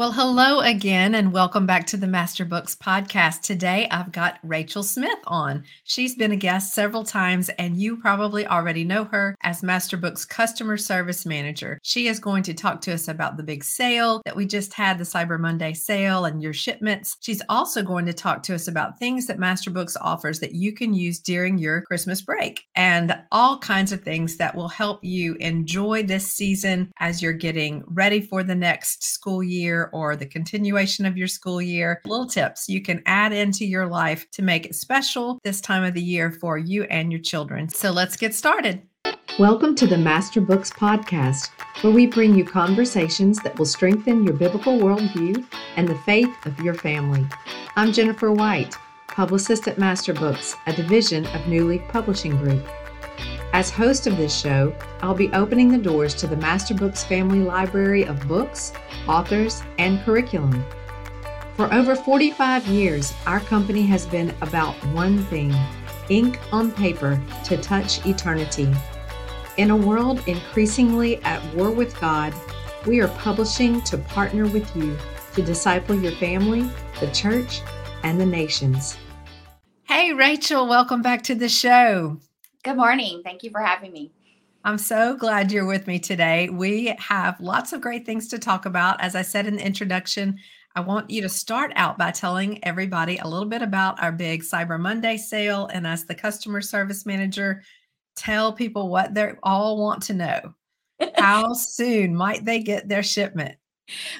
Well, 0.00 0.12
hello 0.12 0.60
again, 0.60 1.14
and 1.14 1.30
welcome 1.30 1.66
back 1.66 1.86
to 1.88 1.98
the 1.98 2.06
Master 2.06 2.46
Books 2.46 2.74
podcast. 2.74 3.42
Today, 3.42 3.86
I've 3.90 4.12
got 4.12 4.38
Rachel 4.42 4.82
Smith 4.82 5.18
on. 5.26 5.62
She's 5.84 6.14
been 6.14 6.32
a 6.32 6.36
guest 6.36 6.72
several 6.72 7.04
times, 7.04 7.50
and 7.50 7.76
you 7.76 7.98
probably 7.98 8.46
already 8.46 8.82
know 8.82 9.04
her 9.04 9.36
as 9.42 9.62
Master 9.62 9.98
Books 9.98 10.24
Customer 10.24 10.78
Service 10.78 11.26
Manager. 11.26 11.78
She 11.82 12.08
is 12.08 12.18
going 12.18 12.42
to 12.44 12.54
talk 12.54 12.80
to 12.80 12.94
us 12.94 13.08
about 13.08 13.36
the 13.36 13.42
big 13.42 13.62
sale 13.62 14.22
that 14.24 14.34
we 14.34 14.46
just 14.46 14.72
had, 14.72 14.96
the 14.96 15.04
Cyber 15.04 15.38
Monday 15.38 15.74
sale, 15.74 16.24
and 16.24 16.42
your 16.42 16.54
shipments. 16.54 17.18
She's 17.20 17.42
also 17.50 17.82
going 17.82 18.06
to 18.06 18.14
talk 18.14 18.42
to 18.44 18.54
us 18.54 18.68
about 18.68 18.98
things 18.98 19.26
that 19.26 19.38
Master 19.38 19.70
Books 19.70 19.98
offers 20.00 20.40
that 20.40 20.54
you 20.54 20.72
can 20.72 20.94
use 20.94 21.18
during 21.18 21.58
your 21.58 21.82
Christmas 21.82 22.22
break 22.22 22.64
and 22.74 23.14
all 23.32 23.58
kinds 23.58 23.92
of 23.92 24.00
things 24.00 24.38
that 24.38 24.54
will 24.54 24.68
help 24.68 25.04
you 25.04 25.34
enjoy 25.40 26.02
this 26.02 26.32
season 26.32 26.90
as 27.00 27.20
you're 27.20 27.34
getting 27.34 27.84
ready 27.86 28.22
for 28.22 28.42
the 28.42 28.54
next 28.54 29.04
school 29.04 29.42
year 29.42 29.89
or 29.92 30.16
the 30.16 30.26
continuation 30.26 31.06
of 31.06 31.16
your 31.16 31.28
school 31.28 31.60
year. 31.60 32.00
Little 32.04 32.26
tips 32.26 32.68
you 32.68 32.82
can 32.82 33.02
add 33.06 33.32
into 33.32 33.64
your 33.64 33.86
life 33.86 34.30
to 34.32 34.42
make 34.42 34.66
it 34.66 34.74
special 34.74 35.38
this 35.44 35.60
time 35.60 35.84
of 35.84 35.94
the 35.94 36.02
year 36.02 36.30
for 36.30 36.58
you 36.58 36.84
and 36.84 37.10
your 37.10 37.20
children. 37.20 37.68
So 37.68 37.90
let's 37.90 38.16
get 38.16 38.34
started. 38.34 38.82
Welcome 39.38 39.74
to 39.76 39.86
the 39.86 39.96
Master 39.96 40.40
Books 40.40 40.70
Podcast, 40.70 41.48
where 41.82 41.92
we 41.92 42.06
bring 42.06 42.34
you 42.34 42.44
conversations 42.44 43.38
that 43.38 43.58
will 43.58 43.64
strengthen 43.64 44.24
your 44.24 44.34
biblical 44.34 44.78
worldview 44.78 45.44
and 45.76 45.88
the 45.88 45.98
faith 46.00 46.34
of 46.44 46.58
your 46.60 46.74
family. 46.74 47.26
I'm 47.76 47.92
Jennifer 47.92 48.32
White, 48.32 48.74
publicist 49.08 49.68
at 49.68 49.78
Master 49.78 50.12
Books, 50.12 50.56
a 50.66 50.72
division 50.72 51.26
of 51.28 51.46
New 51.46 51.66
Leaf 51.66 51.82
Publishing 51.88 52.36
Group. 52.36 52.66
As 53.52 53.68
host 53.68 54.06
of 54.06 54.16
this 54.16 54.38
show, 54.38 54.72
I'll 55.02 55.14
be 55.14 55.32
opening 55.32 55.72
the 55.72 55.78
doors 55.78 56.14
to 56.14 56.28
the 56.28 56.36
Master 56.36 56.72
Books 56.72 57.02
family 57.02 57.40
library 57.40 58.04
of 58.04 58.28
books, 58.28 58.72
authors, 59.08 59.62
and 59.78 60.00
curriculum. 60.04 60.64
For 61.56 61.72
over 61.74 61.96
45 61.96 62.68
years, 62.68 63.12
our 63.26 63.40
company 63.40 63.82
has 63.86 64.06
been 64.06 64.32
about 64.40 64.74
one 64.94 65.18
thing 65.24 65.52
ink 66.08 66.38
on 66.52 66.70
paper 66.70 67.20
to 67.44 67.56
touch 67.56 68.04
eternity. 68.06 68.72
In 69.56 69.70
a 69.70 69.76
world 69.76 70.22
increasingly 70.28 71.22
at 71.24 71.42
war 71.54 71.70
with 71.70 72.00
God, 72.00 72.32
we 72.86 73.00
are 73.00 73.08
publishing 73.08 73.80
to 73.82 73.98
partner 73.98 74.46
with 74.46 74.74
you 74.76 74.96
to 75.34 75.42
disciple 75.42 76.00
your 76.00 76.12
family, 76.12 76.70
the 77.00 77.08
church, 77.08 77.62
and 78.04 78.20
the 78.20 78.26
nations. 78.26 78.96
Hey, 79.84 80.12
Rachel, 80.12 80.68
welcome 80.68 81.02
back 81.02 81.22
to 81.24 81.34
the 81.34 81.48
show. 81.48 82.20
Good 82.62 82.76
morning. 82.76 83.22
Thank 83.24 83.42
you 83.42 83.50
for 83.50 83.60
having 83.60 83.90
me. 83.90 84.12
I'm 84.64 84.76
so 84.76 85.16
glad 85.16 85.50
you're 85.50 85.64
with 85.64 85.86
me 85.86 85.98
today. 85.98 86.50
We 86.50 86.94
have 86.98 87.40
lots 87.40 87.72
of 87.72 87.80
great 87.80 88.04
things 88.04 88.28
to 88.28 88.38
talk 88.38 88.66
about. 88.66 89.00
As 89.00 89.14
I 89.14 89.22
said 89.22 89.46
in 89.46 89.56
the 89.56 89.64
introduction, 89.64 90.38
I 90.76 90.80
want 90.80 91.08
you 91.08 91.22
to 91.22 91.28
start 91.30 91.72
out 91.74 91.96
by 91.96 92.10
telling 92.10 92.62
everybody 92.62 93.16
a 93.16 93.26
little 93.26 93.48
bit 93.48 93.62
about 93.62 94.02
our 94.02 94.12
big 94.12 94.42
Cyber 94.42 94.78
Monday 94.78 95.16
sale. 95.16 95.70
And 95.72 95.86
as 95.86 96.04
the 96.04 96.14
customer 96.14 96.60
service 96.60 97.06
manager, 97.06 97.62
tell 98.14 98.52
people 98.52 98.90
what 98.90 99.14
they 99.14 99.32
all 99.42 99.78
want 99.78 100.02
to 100.02 100.14
know. 100.14 100.54
How 101.16 101.52
soon 101.54 102.14
might 102.14 102.44
they 102.44 102.58
get 102.58 102.90
their 102.90 103.02
shipment? 103.02 103.56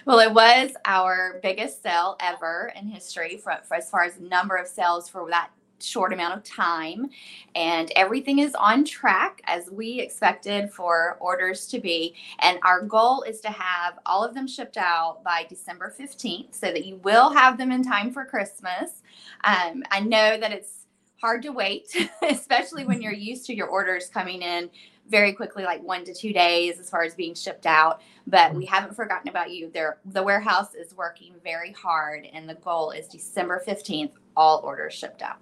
Well, 0.06 0.19
it 0.19 0.32
was 0.32 0.70
our 0.86 1.41
biggest 1.42 1.82
sale 1.82 2.16
ever 2.20 2.72
in 2.75 2.86
history 2.86 3.36
for, 3.36 3.58
for 3.64 3.75
as 3.75 3.91
far 3.91 4.04
as 4.04 4.19
number 4.19 4.56
of 4.56 4.66
sales 4.66 5.10
for 5.10 5.28
that 5.28 5.50
short 5.83 6.12
amount 6.12 6.36
of 6.36 6.45
time 6.45 7.09
and 7.55 7.91
everything 7.97 8.39
is 8.39 8.55
on 8.55 8.84
track 8.84 9.41
as 9.45 9.70
we 9.70 10.00
expected 10.00 10.70
for 10.70 11.17
orders 11.20 11.67
to 11.67 11.81
be. 11.81 12.14
And 12.41 12.59
our 12.62 12.83
goal 12.83 13.22
is 13.22 13.41
to 13.41 13.50
have 13.50 13.98
all 14.06 14.25
of 14.25 14.34
them 14.34 14.47
shipped 14.47 14.77
out 14.77 15.22
by 15.25 15.47
december 15.48 15.95
15th 15.98 16.55
so 16.55 16.67
that 16.67 16.84
you 16.84 16.97
will 16.97 17.31
have 17.31 17.59
them 17.59 17.72
in 17.72 17.83
time 17.83 18.12
for 18.12 18.25
christmas. 18.25 19.03
Um, 19.45 19.83
i 19.91 20.00
know 20.00 20.39
that 20.39 20.53
it's 20.53 20.87
hard 21.20 21.42
to 21.42 21.50
wait 21.50 21.94
especially 22.28 22.84
when 22.84 23.03
you're 23.03 23.12
used 23.12 23.44
to 23.47 23.55
your 23.55 23.66
orders 23.66 24.09
coming 24.09 24.43
in 24.43 24.71
very 25.10 25.33
quickly 25.33 25.65
like 25.65 25.83
one 25.83 26.04
to 26.04 26.15
two 26.15 26.33
days 26.33 26.78
as 26.78 26.88
far 26.88 27.03
as 27.03 27.15
being 27.15 27.34
shipped 27.34 27.66
out. 27.66 28.00
But 28.27 28.54
we 28.54 28.65
haven't 28.65 28.94
forgotten 28.94 29.28
about 29.28 29.50
you. 29.50 29.71
There 29.75 29.99
the 30.04 30.22
warehouse 30.22 30.75
is 30.75 30.94
working 30.94 31.34
very 31.43 31.72
hard 31.72 32.27
and 32.33 32.49
the 32.49 32.54
goal 32.54 32.93
is 32.93 33.09
december 33.09 33.62
15th 33.66 34.12
all 34.37 34.60
orders 34.65 34.94
shipped 34.94 35.22
out 35.22 35.38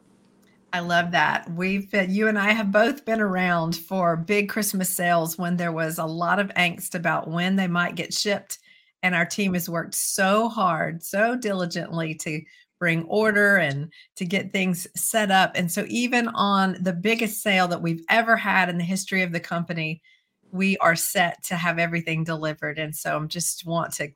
I 0.73 0.81
love 0.81 1.12
that. 1.12 1.51
We've 1.53 1.91
been, 1.91 2.11
you 2.11 2.29
and 2.29 2.39
I 2.39 2.53
have 2.53 2.71
both 2.71 3.05
been 3.05 3.21
around 3.21 3.77
for 3.77 4.17
big 4.17 4.51
Christmas 4.51 4.91
sales 4.91 5.39
when 5.39 5.56
there 5.56 5.73
was 5.73 5.99
a 5.99 6.05
lot 6.05 6.39
of 6.39 6.49
angst 6.51 6.95
about 6.95 7.29
when 7.29 7.56
they 7.56 7.67
might 7.67 7.95
get 7.95 8.12
shipped. 8.12 8.59
And 9.03 9.15
our 9.15 9.25
team 9.25 9.55
has 9.55 9.69
worked 9.69 9.95
so 9.95 10.49
hard, 10.49 11.03
so 11.03 11.37
diligently 11.37 12.15
to 12.17 12.43
bring 12.79 13.05
order 13.05 13.56
and 13.56 13.93
to 14.17 14.25
get 14.25 14.53
things 14.53 14.87
set 14.95 15.31
up. 15.31 15.53
And 15.55 15.71
so, 15.71 15.87
even 15.89 16.29
on 16.29 16.77
the 16.81 16.93
biggest 16.93 17.43
sale 17.43 17.69
that 17.69 17.83
we've 17.83 18.05
ever 18.11 18.37
had 18.37 18.69
in 18.69 18.77
the 18.77 18.85
history 18.85 19.23
of 19.23 19.33
the 19.33 19.41
company, 19.41 20.03
we 20.50 20.77
are 20.79 20.97
set 20.97 21.43
to 21.45 21.56
have 21.56 21.79
everything 21.79 22.25
delivered. 22.25 22.79
And 22.79 22.95
so, 22.95 23.12
I 23.12 23.17
am 23.17 23.29
just 23.29 23.65
want 23.67 23.93
to 23.95 24.09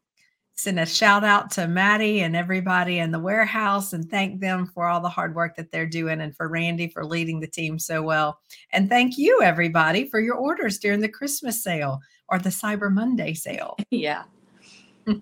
send 0.54 0.78
a 0.78 0.86
shout 0.86 1.24
out 1.24 1.50
to 1.52 1.66
Maddie 1.66 2.20
and 2.20 2.36
everybody 2.36 2.98
in 2.98 3.10
the 3.10 3.18
warehouse 3.18 3.92
and 3.92 4.08
thank 4.08 4.40
them 4.40 4.66
for 4.66 4.86
all 4.86 5.00
the 5.00 5.08
hard 5.08 5.34
work 5.34 5.56
that 5.56 5.72
they're 5.72 5.86
doing 5.86 6.20
and 6.20 6.36
for 6.36 6.48
Randy 6.48 6.88
for 6.88 7.04
leading 7.04 7.40
the 7.40 7.46
team 7.46 7.78
so 7.78 8.02
well. 8.02 8.38
And 8.70 8.88
thank 8.88 9.18
you, 9.18 9.40
everybody, 9.42 10.08
for 10.08 10.20
your 10.20 10.36
orders 10.36 10.78
during 10.78 11.00
the 11.00 11.08
Christmas 11.08 11.62
sale 11.62 12.00
or 12.28 12.38
the 12.38 12.50
Cyber 12.50 12.92
Monday 12.92 13.34
sale. 13.34 13.76
Yeah. 13.90 14.24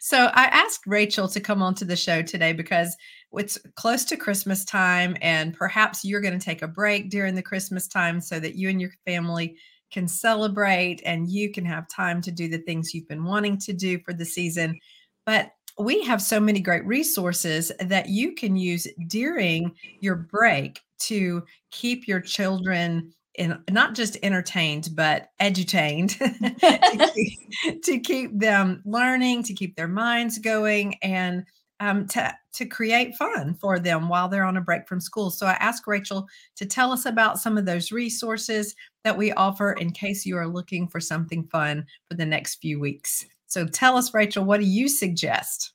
so 0.00 0.30
I 0.32 0.44
asked 0.46 0.86
Rachel 0.86 1.28
to 1.28 1.40
come 1.40 1.62
onto 1.62 1.84
the 1.84 1.96
show 1.96 2.22
today 2.22 2.52
because 2.52 2.96
it's 3.32 3.58
close 3.74 4.04
to 4.06 4.16
Christmas 4.16 4.64
time, 4.64 5.16
and 5.20 5.54
perhaps 5.54 6.04
you're 6.04 6.20
going 6.20 6.38
to 6.38 6.44
take 6.44 6.62
a 6.62 6.68
break 6.68 7.10
during 7.10 7.34
the 7.34 7.42
Christmas 7.42 7.88
time 7.88 8.20
so 8.20 8.40
that 8.40 8.54
you 8.54 8.68
and 8.68 8.80
your 8.80 8.90
family 9.06 9.56
can 9.92 10.08
celebrate 10.08 11.02
and 11.04 11.30
you 11.30 11.50
can 11.50 11.64
have 11.64 11.86
time 11.88 12.20
to 12.22 12.32
do 12.32 12.48
the 12.48 12.58
things 12.58 12.92
you've 12.92 13.08
been 13.08 13.24
wanting 13.24 13.58
to 13.58 13.72
do 13.72 13.98
for 14.00 14.12
the 14.12 14.24
season. 14.24 14.78
But 15.26 15.52
we 15.78 16.02
have 16.02 16.20
so 16.20 16.40
many 16.40 16.60
great 16.60 16.84
resources 16.84 17.72
that 17.80 18.08
you 18.08 18.34
can 18.34 18.56
use 18.56 18.86
during 19.06 19.72
your 20.00 20.16
break 20.16 20.80
to 21.00 21.44
keep 21.70 22.06
your 22.06 22.20
children 22.20 23.12
in 23.36 23.58
not 23.70 23.94
just 23.94 24.18
entertained 24.22 24.90
but 24.94 25.28
edutained 25.40 26.18
to, 26.18 27.10
keep, 27.14 27.82
to 27.82 27.98
keep 27.98 28.38
them 28.38 28.82
learning 28.84 29.42
to 29.42 29.54
keep 29.54 29.74
their 29.74 29.88
minds 29.88 30.36
going 30.36 30.94
and 31.02 31.42
um, 31.82 32.06
to 32.06 32.32
to 32.52 32.64
create 32.64 33.16
fun 33.16 33.54
for 33.54 33.80
them 33.80 34.08
while 34.08 34.28
they're 34.28 34.44
on 34.44 34.56
a 34.56 34.60
break 34.60 34.86
from 34.86 35.00
school. 35.00 35.30
So 35.30 35.46
I 35.46 35.54
asked 35.54 35.86
Rachel 35.86 36.28
to 36.56 36.66
tell 36.66 36.92
us 36.92 37.06
about 37.06 37.40
some 37.40 37.58
of 37.58 37.66
those 37.66 37.90
resources 37.90 38.74
that 39.04 39.16
we 39.16 39.32
offer 39.32 39.72
in 39.72 39.90
case 39.90 40.24
you 40.24 40.36
are 40.36 40.46
looking 40.46 40.88
for 40.88 41.00
something 41.00 41.44
fun 41.44 41.86
for 42.08 42.16
the 42.16 42.26
next 42.26 42.56
few 42.56 42.78
weeks. 42.80 43.24
So 43.46 43.66
tell 43.66 43.96
us, 43.96 44.14
Rachel, 44.14 44.44
what 44.44 44.60
do 44.60 44.66
you 44.66 44.88
suggest? 44.88 45.72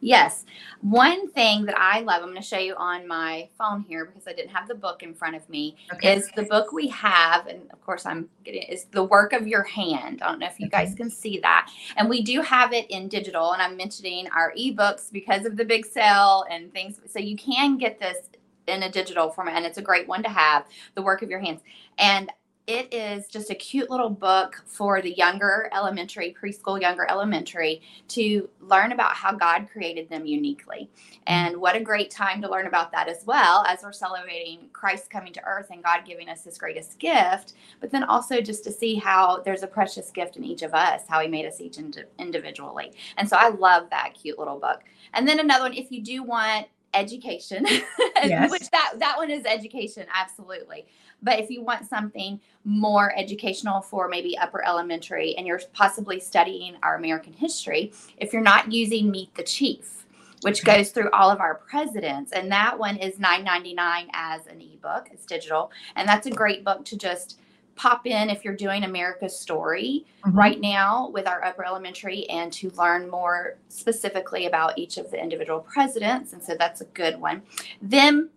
Yes. 0.00 0.44
One 0.80 1.30
thing 1.30 1.64
that 1.66 1.78
I 1.78 2.00
love, 2.00 2.22
I'm 2.22 2.30
going 2.30 2.36
to 2.36 2.42
show 2.42 2.58
you 2.58 2.74
on 2.76 3.06
my 3.06 3.48
phone 3.56 3.82
here 3.82 4.04
because 4.04 4.26
I 4.26 4.32
didn't 4.32 4.50
have 4.50 4.68
the 4.68 4.74
book 4.74 5.02
in 5.02 5.14
front 5.14 5.36
of 5.36 5.48
me, 5.48 5.76
okay. 5.92 6.16
is 6.16 6.28
the 6.36 6.44
book 6.44 6.72
we 6.72 6.88
have. 6.88 7.46
And 7.46 7.70
of 7.72 7.80
course, 7.80 8.06
I'm 8.06 8.28
getting 8.44 8.62
is 8.62 8.84
The 8.86 9.04
Work 9.04 9.32
of 9.32 9.46
Your 9.46 9.62
Hand. 9.62 10.22
I 10.22 10.30
don't 10.30 10.38
know 10.40 10.46
if 10.46 10.58
you 10.58 10.66
okay. 10.66 10.84
guys 10.84 10.94
can 10.94 11.10
see 11.10 11.38
that. 11.40 11.70
And 11.96 12.08
we 12.08 12.22
do 12.22 12.42
have 12.42 12.72
it 12.72 12.90
in 12.90 13.08
digital. 13.08 13.52
And 13.52 13.62
I'm 13.62 13.76
mentioning 13.76 14.28
our 14.34 14.52
ebooks 14.58 15.12
because 15.12 15.44
of 15.44 15.56
the 15.56 15.64
big 15.64 15.86
sale 15.86 16.44
and 16.50 16.72
things. 16.72 17.00
So 17.08 17.18
you 17.18 17.36
can 17.36 17.78
get 17.78 17.98
this 17.98 18.28
in 18.66 18.82
a 18.82 18.90
digital 18.90 19.30
format. 19.30 19.56
And 19.56 19.64
it's 19.64 19.78
a 19.78 19.82
great 19.82 20.06
one 20.06 20.22
to 20.22 20.28
have 20.28 20.66
The 20.94 21.02
Work 21.02 21.22
of 21.22 21.30
Your 21.30 21.40
Hands. 21.40 21.60
And 21.98 22.30
it 22.68 22.92
is 22.92 23.26
just 23.28 23.50
a 23.50 23.54
cute 23.54 23.88
little 23.88 24.10
book 24.10 24.62
for 24.66 25.00
the 25.00 25.14
younger 25.14 25.70
elementary, 25.74 26.36
preschool, 26.38 26.78
younger 26.78 27.10
elementary 27.10 27.80
to 28.08 28.46
learn 28.60 28.92
about 28.92 29.14
how 29.14 29.32
God 29.32 29.68
created 29.72 30.10
them 30.10 30.26
uniquely. 30.26 30.90
And 31.26 31.56
what 31.56 31.76
a 31.76 31.80
great 31.80 32.10
time 32.10 32.42
to 32.42 32.50
learn 32.50 32.66
about 32.66 32.92
that 32.92 33.08
as 33.08 33.24
well 33.24 33.64
as 33.66 33.82
we're 33.82 33.92
celebrating 33.92 34.68
Christ 34.74 35.08
coming 35.08 35.32
to 35.32 35.44
earth 35.46 35.68
and 35.70 35.82
God 35.82 36.02
giving 36.04 36.28
us 36.28 36.44
his 36.44 36.58
greatest 36.58 36.98
gift, 36.98 37.54
but 37.80 37.90
then 37.90 38.04
also 38.04 38.42
just 38.42 38.64
to 38.64 38.70
see 38.70 38.96
how 38.96 39.38
there's 39.38 39.62
a 39.62 39.66
precious 39.66 40.10
gift 40.10 40.36
in 40.36 40.44
each 40.44 40.60
of 40.60 40.74
us, 40.74 41.04
how 41.08 41.20
he 41.20 41.28
made 41.28 41.46
us 41.46 41.62
each 41.62 41.78
ind- 41.78 42.04
individually. 42.18 42.92
And 43.16 43.26
so 43.26 43.38
I 43.38 43.48
love 43.48 43.88
that 43.88 44.12
cute 44.12 44.38
little 44.38 44.58
book. 44.58 44.82
And 45.14 45.26
then 45.26 45.40
another 45.40 45.64
one, 45.64 45.72
if 45.72 45.90
you 45.90 46.02
do 46.02 46.22
want 46.22 46.66
education, 46.98 47.64
yes. 48.22 48.50
which 48.50 48.68
that, 48.70 48.94
that 48.98 49.16
one 49.16 49.30
is 49.30 49.44
education, 49.44 50.06
absolutely. 50.12 50.86
But 51.22 51.40
if 51.40 51.50
you 51.50 51.62
want 51.62 51.88
something 51.88 52.40
more 52.64 53.12
educational 53.16 53.80
for 53.80 54.08
maybe 54.08 54.36
upper 54.38 54.64
elementary 54.64 55.36
and 55.36 55.46
you're 55.46 55.60
possibly 55.72 56.20
studying 56.20 56.76
our 56.82 56.96
American 56.96 57.32
history, 57.32 57.92
if 58.18 58.32
you're 58.32 58.42
not 58.42 58.72
using 58.72 59.10
Meet 59.10 59.34
the 59.34 59.42
Chief, 59.42 60.06
which 60.42 60.64
goes 60.64 60.90
through 60.90 61.10
all 61.10 61.30
of 61.30 61.40
our 61.40 61.56
presidents, 61.56 62.32
and 62.32 62.50
that 62.52 62.78
one 62.78 62.96
is 62.96 63.16
$9.99 63.16 64.06
as 64.12 64.46
an 64.46 64.60
ebook, 64.60 65.08
it's 65.10 65.26
digital, 65.26 65.72
and 65.96 66.08
that's 66.08 66.26
a 66.26 66.30
great 66.30 66.64
book 66.64 66.84
to 66.84 66.96
just 66.96 67.40
pop 67.78 68.06
in 68.06 68.28
if 68.28 68.44
you're 68.44 68.56
doing 68.56 68.84
America's 68.84 69.38
Story 69.38 70.04
mm-hmm. 70.24 70.36
right 70.36 70.60
now 70.60 71.08
with 71.10 71.26
our 71.26 71.42
upper 71.44 71.64
elementary 71.64 72.28
and 72.28 72.52
to 72.54 72.70
learn 72.70 73.08
more 73.08 73.56
specifically 73.68 74.46
about 74.46 74.76
each 74.76 74.98
of 74.98 75.10
the 75.10 75.22
individual 75.22 75.60
presidents. 75.60 76.32
And 76.32 76.42
so 76.42 76.56
that's 76.58 76.80
a 76.80 76.86
good 76.86 77.18
one. 77.20 77.42
Then 77.80 78.30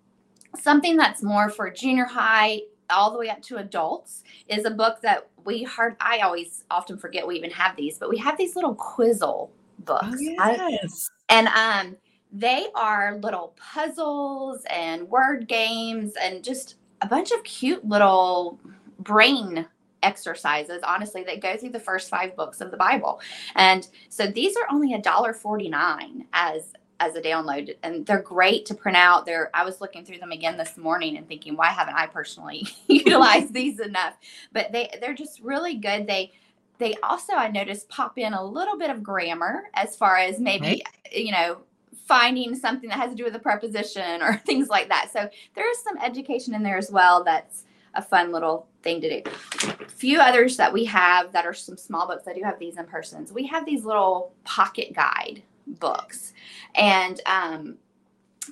something 0.58 0.96
that's 0.96 1.24
more 1.24 1.50
for 1.50 1.70
junior 1.70 2.06
high 2.06 2.62
all 2.90 3.12
the 3.12 3.18
way 3.18 3.30
up 3.30 3.42
to 3.42 3.58
adults 3.58 4.24
is 4.48 4.66
a 4.66 4.70
book 4.70 5.02
that 5.02 5.30
we 5.46 5.64
heard 5.64 5.96
i 6.02 6.20
always 6.20 6.66
often 6.70 6.98
forget 6.98 7.26
we 7.26 7.38
even 7.38 7.50
have 7.50 7.74
these 7.78 7.98
but 7.98 8.10
we 8.10 8.18
have 8.18 8.38
these 8.38 8.54
little 8.54 8.76
quizzle 8.76 9.50
books 9.80 10.18
oh, 10.40 10.68
yes. 10.70 11.10
and 11.30 11.48
um 11.48 11.96
they 12.34 12.68
are 12.76 13.18
little 13.22 13.54
puzzles 13.56 14.66
and 14.70 15.08
word 15.10 15.48
games 15.48 16.14
and 16.22 16.44
just 16.44 16.76
a 17.02 17.08
bunch 17.08 17.32
of 17.32 17.44
cute 17.44 17.86
little 17.88 18.60
brain 19.04 19.66
exercises 20.04 20.82
honestly 20.84 21.24
that 21.24 21.42
go 21.42 21.56
through 21.56 21.70
the 21.70 21.80
first 21.80 22.10
five 22.10 22.36
books 22.36 22.62
of 22.62 22.72
the 22.72 22.78
bible. 22.78 23.22
And 23.56 23.88
so 24.10 24.28
these 24.28 24.56
are 24.58 24.68
only 24.72 24.94
a 24.94 25.02
dollar 25.02 25.34
49 25.34 26.26
as 26.34 26.74
as 27.00 27.16
a 27.16 27.22
download 27.22 27.76
and 27.82 28.06
they're 28.06 28.22
great 28.22 28.66
to 28.68 28.76
print 28.76 28.98
out. 28.98 29.26
They're 29.26 29.50
i 29.54 29.64
was 29.64 29.82
looking 29.82 30.06
through 30.06 30.20
them 30.20 30.32
again 30.32 30.58
this 30.58 30.78
morning 30.78 31.18
and 31.18 31.28
thinking 31.28 31.56
why 31.56 31.68
haven't 31.68 31.96
i 31.96 32.08
personally 32.08 32.68
utilized 32.88 33.54
these 33.54 33.80
enough? 33.80 34.18
But 34.52 34.72
they 34.72 34.90
they're 35.00 35.14
just 35.14 35.42
really 35.42 35.76
good. 35.76 36.08
They 36.08 36.32
they 36.78 36.96
also 37.04 37.34
i 37.34 37.48
noticed 37.48 37.90
pop 37.90 38.18
in 38.18 38.34
a 38.34 38.44
little 38.44 38.78
bit 38.78 38.90
of 38.90 39.04
grammar 39.04 39.70
as 39.76 39.96
far 39.96 40.18
as 40.18 40.40
maybe 40.40 40.66
right. 40.66 40.84
you 41.12 41.32
know 41.32 41.62
finding 42.08 42.56
something 42.56 42.90
that 42.90 43.00
has 43.00 43.12
to 43.12 43.16
do 43.16 43.24
with 43.24 43.36
a 43.36 43.40
preposition 43.40 44.22
or 44.22 44.36
things 44.46 44.68
like 44.68 44.90
that. 44.90 45.10
So 45.14 45.30
there 45.56 45.72
is 45.72 45.82
some 45.84 45.98
education 46.00 46.54
in 46.54 46.64
there 46.64 46.78
as 46.78 46.92
well 46.92 47.24
that's 47.24 47.64
a 47.94 48.02
fun 48.02 48.32
little 48.32 48.68
thing 48.84 49.02
to 49.02 49.22
do. 49.22 49.32
A 49.64 49.90
few 49.90 50.20
others 50.20 50.58
that 50.58 50.72
we 50.72 50.86
have 50.86 51.32
that 51.34 51.46
are 51.46 51.54
some 51.54 51.78
small 51.78 52.08
books. 52.08 52.28
I 52.28 52.34
do 52.34 52.42
have 52.44 52.60
these 52.60 52.78
in 52.78 52.86
persons. 52.86 53.32
We 53.32 53.48
have 53.48 53.66
these 53.66 53.86
little 53.86 54.34
pocket 54.44 54.94
guide 54.94 55.44
books, 55.68 56.34
and 56.76 57.22
um, 57.26 57.78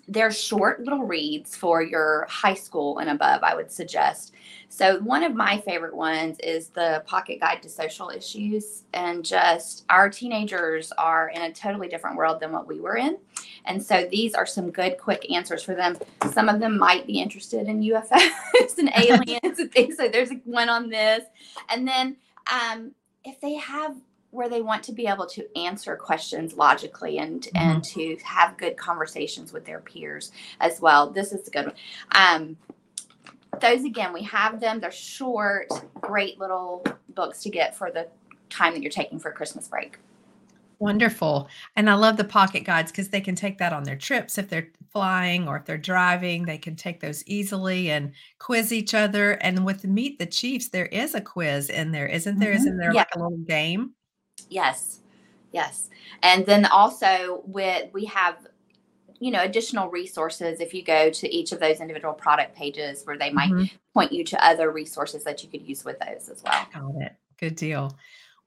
they're 0.08 0.32
short 0.32 0.82
little 0.82 1.04
reads 1.04 1.56
for 1.56 1.82
your 1.82 2.26
high 2.30 2.54
school 2.54 3.00
and 3.00 3.10
above. 3.10 3.42
I 3.44 3.56
would 3.56 3.72
suggest. 3.72 4.34
So 4.70 5.00
one 5.00 5.24
of 5.24 5.34
my 5.34 5.58
favorite 5.62 5.96
ones 5.96 6.38
is 6.42 6.68
the 6.68 7.04
Pocket 7.08 7.40
Guide 7.40 7.64
to 7.64 7.70
Social 7.70 8.12
Issues, 8.12 8.84
and 8.94 9.26
just 9.26 9.84
our 9.90 10.10
teenagers 10.10 10.92
are 10.92 11.30
in 11.30 11.42
a 11.42 11.52
totally 11.52 11.88
different 11.88 12.18
world 12.18 12.40
than 12.40 12.52
what 12.52 12.68
we 12.68 12.80
were 12.80 12.98
in, 12.98 13.18
and 13.66 13.84
so 13.84 14.08
these 14.12 14.36
are 14.36 14.46
some 14.46 14.70
good 14.70 14.98
quick 15.00 15.26
answers 15.32 15.64
for 15.64 15.74
them. 15.74 15.98
Some 16.32 16.50
of 16.50 16.60
them 16.60 16.78
might 16.78 17.08
be 17.08 17.20
interested 17.20 17.68
in 17.68 17.82
UFOs 17.82 18.78
and 18.78 18.92
aliens 18.96 19.58
and 19.58 19.72
things. 19.72 19.98
So 19.98 20.08
there's 20.08 20.30
one 20.46 20.70
on 20.70 20.90
this, 20.90 21.24
and 21.70 21.88
then 21.88 22.16
um, 22.52 22.92
if 23.24 23.42
they 23.42 23.56
have 23.56 23.96
where 24.32 24.50
they 24.50 24.62
want 24.62 24.84
to 24.84 24.92
be 24.92 25.08
able 25.08 25.26
to 25.26 25.58
answer 25.58 25.96
questions 25.96 26.54
logically 26.54 27.18
and 27.18 27.44
mm-hmm. 27.44 27.58
and 27.58 27.84
to 27.84 28.18
have 28.24 28.58
good 28.58 28.78
conversations 28.78 29.52
with 29.54 29.66
their 29.66 29.80
peers 29.80 30.32
as 30.60 30.80
well. 30.80 31.10
This 31.10 31.32
is 31.32 31.48
a 31.48 31.52
good 31.52 31.66
one. 31.66 31.76
Um, 32.12 32.58
those 33.60 33.84
again, 33.84 34.14
we 34.14 34.24
have 34.24 34.60
them. 34.60 34.80
They're 34.80 34.92
short, 34.92 35.68
great 35.96 36.40
little 36.40 36.86
books 37.16 37.42
to 37.44 37.50
get 37.50 37.76
for 37.76 37.92
the 37.92 38.08
time 38.50 38.74
that 38.74 38.82
you're 38.82 38.92
taking 38.92 39.20
for 39.20 39.32
Christmas 39.32 39.68
break. 39.68 39.98
Wonderful. 40.80 41.50
And 41.76 41.90
I 41.90 41.96
love 41.96 42.16
the 42.16 42.24
pocket 42.24 42.64
guides 42.64 42.92
because 42.92 43.10
they 43.10 43.20
can 43.20 43.36
take 43.36 43.58
that 43.58 43.74
on 43.74 43.84
their 43.84 43.98
trips 43.98 44.38
if 44.38 44.50
they're 44.50 44.70
flying 44.94 45.46
or 45.46 45.58
if 45.58 45.66
they're 45.66 45.78
driving. 45.78 46.46
They 46.46 46.58
can 46.58 46.78
take 46.78 47.02
those 47.02 47.22
easily 47.26 47.92
and 47.92 48.14
quiz 48.40 48.72
each 48.72 48.94
other. 48.94 49.32
And 49.32 49.66
with 49.66 49.84
Meet 49.84 50.20
the 50.20 50.26
Chiefs, 50.26 50.70
there 50.70 50.86
is 50.86 51.16
a 51.16 51.22
quiz 51.22 51.70
in 51.70 51.92
there, 51.92 52.08
isn't 52.08 52.40
there? 52.40 52.54
Mm-hmm. 52.54 52.66
not 52.66 52.78
there 52.78 52.94
yeah. 52.94 53.00
like 53.00 53.16
a 53.16 53.20
little 53.20 53.38
game? 53.40 53.94
Yes. 54.50 55.00
Yes. 55.52 55.90
And 56.22 56.46
then 56.46 56.66
also 56.66 57.42
with 57.46 57.92
we 57.94 58.06
have 58.06 58.38
you 59.20 59.32
know 59.32 59.42
additional 59.42 59.90
resources 59.90 60.62
if 60.62 60.74
you 60.74 60.84
go 60.84 61.10
to 61.10 61.34
each 61.34 61.52
of 61.52 61.60
those 61.60 61.82
individual 61.82 62.14
product 62.14 62.56
pages 62.56 63.04
where 63.04 63.18
they 63.18 63.32
might 63.32 63.52
mm-hmm. 63.52 63.76
point 63.94 64.12
you 64.12 64.24
to 64.24 64.46
other 64.46 64.72
resources 64.72 65.24
that 65.24 65.44
you 65.44 65.50
could 65.50 65.62
use 65.62 65.84
with 65.84 65.98
those 66.00 66.30
as 66.30 66.44
well. 66.44 66.68
Got 66.74 67.02
it. 67.02 67.16
Good 67.38 67.56
deal. 67.56 67.98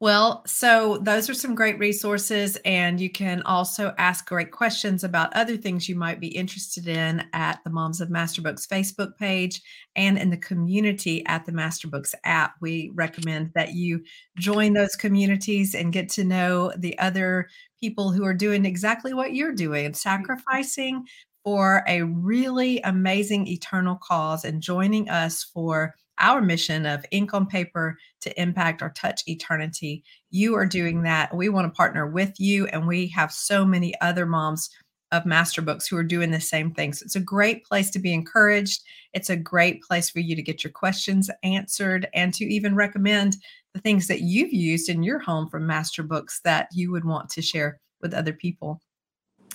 Well, 0.03 0.43
so 0.49 0.99
those 1.01 1.31
are 1.31 1.35
some 1.35 1.55
great 1.55 1.79
resources, 1.79 2.59
and 2.65 3.01
you 3.01 3.09
can 3.09 3.41
also 3.43 3.95
ask 3.99 4.27
great 4.27 4.51
questions 4.51 5.05
about 5.05 5.33
other 5.37 5.57
things 5.57 5.89
you 5.89 5.95
might 5.95 6.19
be 6.19 6.27
interested 6.27 6.89
in 6.89 7.25
at 7.33 7.61
the 7.63 7.71
Moms 7.71 8.01
of 8.01 8.09
Masterbooks 8.09 8.67
Facebook 8.67 9.17
page 9.17 9.63
and 9.95 10.19
in 10.19 10.31
the 10.31 10.37
community 10.37 11.25
at 11.27 11.47
the 11.47 11.53
Masterbooks 11.53 12.17
app. 12.25 12.55
We 12.61 12.91
recommend 12.97 13.53
that 13.55 13.75
you 13.75 14.03
join 14.37 14.73
those 14.73 14.97
communities 14.97 15.73
and 15.73 15.93
get 15.93 16.09
to 16.15 16.25
know 16.25 16.73
the 16.77 16.99
other 16.99 17.49
people 17.79 18.11
who 18.11 18.25
are 18.25 18.35
doing 18.35 18.67
exactly 18.67 19.15
what 19.15 19.37
you're 19.37 19.55
doing, 19.55 19.95
sacrificing 19.95 21.07
for 21.45 21.85
a 21.87 22.03
really 22.03 22.81
amazing 22.81 23.47
eternal 23.47 24.01
cause 24.03 24.45
and 24.45 24.63
joining 24.63 25.09
us 25.09 25.45
for 25.45 25.95
our 26.23 26.41
mission 26.41 26.87
of 26.87 27.05
ink 27.11 27.35
on 27.35 27.47
paper 27.47 27.99
to 28.23 28.41
impact 28.41 28.81
or 28.81 28.91
touch 28.91 29.23
eternity. 29.27 30.03
You 30.31 30.55
are 30.55 30.67
doing 30.67 31.03
that. 31.03 31.35
We 31.37 31.49
want 31.49 31.67
to 31.67 31.77
partner 31.77 32.07
with 32.07 32.39
you, 32.39 32.67
and 32.69 32.87
we 32.87 33.09
have 33.09 33.33
so 33.33 33.65
many 33.65 33.93
other 34.01 34.25
moms 34.25 34.71
of 35.11 35.27
master 35.27 35.61
books 35.61 35.87
who 35.87 35.97
are 35.97 36.03
doing 36.03 36.31
the 36.31 36.41
same 36.41 36.73
thing. 36.73 36.95
So 36.95 37.05
it's 37.05 37.17
a 37.17 37.21
great 37.21 37.67
place 37.67 37.91
to 37.91 37.99
be 37.99 38.15
encouraged. 38.15 38.83
It's 39.13 39.29
a 39.29 39.37
great 39.37 39.83
place 39.83 40.09
for 40.09 40.21
you 40.21 40.35
to 40.35 40.43
get 40.43 40.65
your 40.65 40.73
questions 40.73 41.29
answered 41.43 42.09
and 42.15 42.33
to 42.35 42.45
even 42.45 42.75
recommend 42.75 43.37
the 43.75 43.81
things 43.81 44.07
that 44.09 44.23
you've 44.23 44.55
used 44.55 44.89
in 44.89 45.03
your 45.03 45.19
home 45.19 45.51
from 45.51 45.67
master 45.67 46.03
books 46.03 46.41
that 46.45 46.69
you 46.73 46.91
would 46.91 47.05
want 47.05 47.29
to 47.31 47.43
share 47.43 47.79
with 48.01 48.15
other 48.15 48.33
people. 48.33 48.81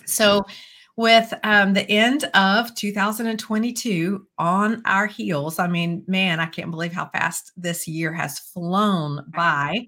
So 0.05 0.45
with 0.97 1.31
um, 1.43 1.73
the 1.73 1.89
end 1.89 2.25
of 2.33 2.73
2022 2.73 4.27
on 4.39 4.81
our 4.85 5.05
heels. 5.05 5.59
I 5.59 5.67
mean, 5.67 6.03
man, 6.07 6.39
I 6.39 6.47
can't 6.47 6.71
believe 6.71 6.91
how 6.91 7.07
fast 7.09 7.51
this 7.55 7.87
year 7.87 8.11
has 8.11 8.39
flown 8.39 9.23
by. 9.29 9.87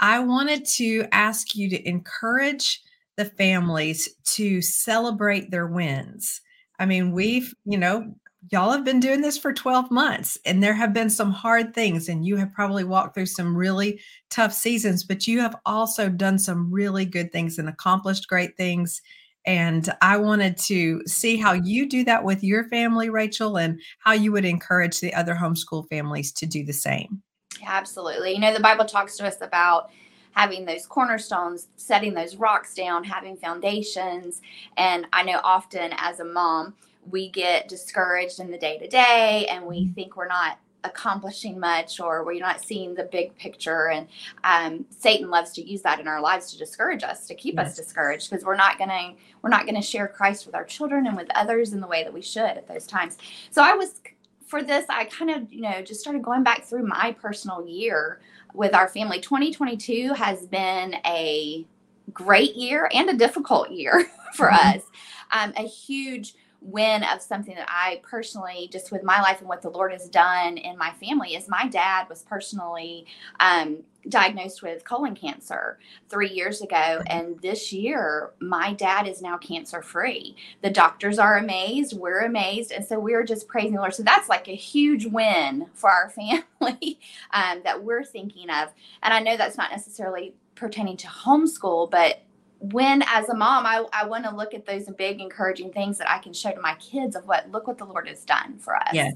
I 0.00 0.20
wanted 0.20 0.64
to 0.76 1.06
ask 1.12 1.54
you 1.54 1.68
to 1.70 1.88
encourage 1.88 2.80
the 3.16 3.26
families 3.26 4.08
to 4.24 4.62
celebrate 4.62 5.50
their 5.50 5.66
wins. 5.66 6.40
I 6.78 6.86
mean, 6.86 7.12
we've, 7.12 7.54
you 7.66 7.76
know, 7.76 8.14
y'all 8.50 8.70
have 8.70 8.84
been 8.84 9.00
doing 9.00 9.20
this 9.20 9.36
for 9.36 9.52
12 9.52 9.90
months 9.90 10.38
and 10.46 10.62
there 10.62 10.72
have 10.72 10.94
been 10.94 11.10
some 11.10 11.30
hard 11.30 11.74
things 11.74 12.08
and 12.08 12.24
you 12.24 12.36
have 12.36 12.52
probably 12.54 12.84
walked 12.84 13.14
through 13.14 13.26
some 13.26 13.54
really 13.54 14.00
tough 14.30 14.52
seasons 14.52 15.02
but 15.02 15.26
you 15.26 15.40
have 15.40 15.56
also 15.66 16.08
done 16.08 16.38
some 16.38 16.70
really 16.72 17.04
good 17.04 17.32
things 17.32 17.58
and 17.58 17.68
accomplished 17.68 18.28
great 18.28 18.56
things 18.56 19.02
and 19.46 19.88
I 20.02 20.16
wanted 20.16 20.58
to 20.66 21.02
see 21.06 21.36
how 21.36 21.52
you 21.52 21.88
do 21.88 22.04
that 22.04 22.22
with 22.22 22.44
your 22.44 22.64
family, 22.64 23.08
Rachel, 23.08 23.56
and 23.56 23.80
how 24.00 24.12
you 24.12 24.32
would 24.32 24.44
encourage 24.44 25.00
the 25.00 25.14
other 25.14 25.34
homeschool 25.34 25.88
families 25.88 26.32
to 26.32 26.46
do 26.46 26.64
the 26.64 26.72
same. 26.72 27.22
Yeah, 27.60 27.70
absolutely. 27.70 28.32
You 28.32 28.40
know, 28.40 28.52
the 28.52 28.60
Bible 28.60 28.84
talks 28.84 29.16
to 29.16 29.26
us 29.26 29.40
about 29.40 29.90
having 30.32 30.64
those 30.64 30.86
cornerstones, 30.86 31.68
setting 31.76 32.14
those 32.14 32.36
rocks 32.36 32.74
down, 32.74 33.04
having 33.04 33.36
foundations. 33.36 34.40
And 34.76 35.06
I 35.12 35.22
know 35.22 35.40
often 35.42 35.92
as 35.96 36.20
a 36.20 36.24
mom, 36.24 36.74
we 37.10 37.30
get 37.30 37.68
discouraged 37.68 38.38
in 38.40 38.50
the 38.50 38.58
day 38.58 38.78
to 38.78 38.86
day 38.86 39.46
and 39.50 39.66
we 39.66 39.84
mm-hmm. 39.84 39.92
think 39.94 40.16
we're 40.16 40.28
not 40.28 40.58
accomplishing 40.88 41.58
much 41.58 42.00
or 42.00 42.24
we're 42.24 42.40
not 42.40 42.60
seeing 42.60 42.94
the 42.94 43.04
big 43.04 43.36
picture 43.36 43.88
and 43.88 44.08
um, 44.44 44.84
satan 44.90 45.30
loves 45.30 45.52
to 45.52 45.62
use 45.62 45.82
that 45.82 46.00
in 46.00 46.08
our 46.08 46.20
lives 46.20 46.50
to 46.50 46.58
discourage 46.58 47.02
us 47.02 47.26
to 47.26 47.34
keep 47.34 47.54
yes. 47.54 47.68
us 47.68 47.76
discouraged 47.76 48.30
because 48.30 48.44
we're 48.44 48.56
not 48.56 48.78
going 48.78 48.90
to 48.90 49.12
we're 49.42 49.50
not 49.50 49.64
going 49.64 49.74
to 49.74 49.82
share 49.82 50.08
christ 50.08 50.46
with 50.46 50.54
our 50.54 50.64
children 50.64 51.06
and 51.06 51.16
with 51.16 51.28
others 51.34 51.72
in 51.72 51.80
the 51.80 51.86
way 51.86 52.02
that 52.02 52.12
we 52.12 52.22
should 52.22 52.42
at 52.42 52.66
those 52.68 52.86
times 52.86 53.18
so 53.50 53.62
i 53.62 53.74
was 53.74 54.00
for 54.46 54.62
this 54.62 54.86
i 54.88 55.04
kind 55.04 55.30
of 55.30 55.52
you 55.52 55.62
know 55.62 55.82
just 55.82 56.00
started 56.00 56.22
going 56.22 56.42
back 56.42 56.64
through 56.64 56.86
my 56.86 57.12
personal 57.20 57.66
year 57.66 58.20
with 58.54 58.74
our 58.74 58.88
family 58.88 59.20
2022 59.20 60.12
has 60.14 60.46
been 60.46 60.94
a 61.04 61.64
great 62.12 62.54
year 62.56 62.90
and 62.94 63.10
a 63.10 63.14
difficult 63.14 63.70
year 63.70 64.10
for 64.34 64.48
mm-hmm. 64.48 64.78
us 64.78 64.82
um, 65.30 65.52
a 65.56 65.62
huge 65.62 66.34
win 66.60 67.04
of 67.04 67.22
something 67.22 67.54
that 67.54 67.68
I 67.68 68.00
personally, 68.02 68.68
just 68.72 68.90
with 68.90 69.02
my 69.02 69.20
life 69.20 69.40
and 69.40 69.48
what 69.48 69.62
the 69.62 69.70
Lord 69.70 69.92
has 69.92 70.08
done 70.08 70.56
in 70.56 70.76
my 70.76 70.90
family, 70.92 71.34
is 71.34 71.48
my 71.48 71.68
dad 71.68 72.08
was 72.08 72.22
personally 72.22 73.06
um, 73.38 73.84
diagnosed 74.08 74.62
with 74.62 74.84
colon 74.84 75.14
cancer 75.14 75.78
three 76.08 76.30
years 76.30 76.60
ago. 76.60 77.02
And 77.06 77.40
this 77.40 77.72
year, 77.72 78.30
my 78.40 78.72
dad 78.72 79.06
is 79.06 79.22
now 79.22 79.38
cancer 79.38 79.82
free. 79.82 80.36
The 80.62 80.70
doctors 80.70 81.18
are 81.18 81.38
amazed. 81.38 81.96
We're 81.96 82.24
amazed. 82.24 82.72
And 82.72 82.84
so 82.84 82.98
we're 82.98 83.24
just 83.24 83.48
praising 83.48 83.74
the 83.74 83.80
Lord. 83.80 83.94
So 83.94 84.02
that's 84.02 84.28
like 84.28 84.48
a 84.48 84.54
huge 84.54 85.06
win 85.06 85.66
for 85.74 85.90
our 85.90 86.10
family 86.60 86.98
um, 87.32 87.60
that 87.64 87.82
we're 87.82 88.04
thinking 88.04 88.50
of. 88.50 88.72
And 89.02 89.14
I 89.14 89.20
know 89.20 89.36
that's 89.36 89.56
not 89.56 89.70
necessarily 89.70 90.34
pertaining 90.54 90.96
to 90.98 91.06
homeschool, 91.06 91.90
but 91.90 92.22
when 92.60 93.02
as 93.06 93.28
a 93.28 93.34
mom 93.34 93.66
i, 93.66 93.84
I 93.92 94.06
want 94.06 94.24
to 94.24 94.34
look 94.34 94.54
at 94.54 94.66
those 94.66 94.88
big 94.96 95.20
encouraging 95.20 95.72
things 95.72 95.98
that 95.98 96.10
i 96.10 96.18
can 96.18 96.32
show 96.32 96.50
to 96.50 96.60
my 96.60 96.74
kids 96.74 97.16
of 97.16 97.26
what 97.26 97.50
look 97.50 97.66
what 97.66 97.78
the 97.78 97.84
lord 97.84 98.08
has 98.08 98.24
done 98.24 98.58
for 98.58 98.76
us 98.76 98.90
yes. 98.92 99.14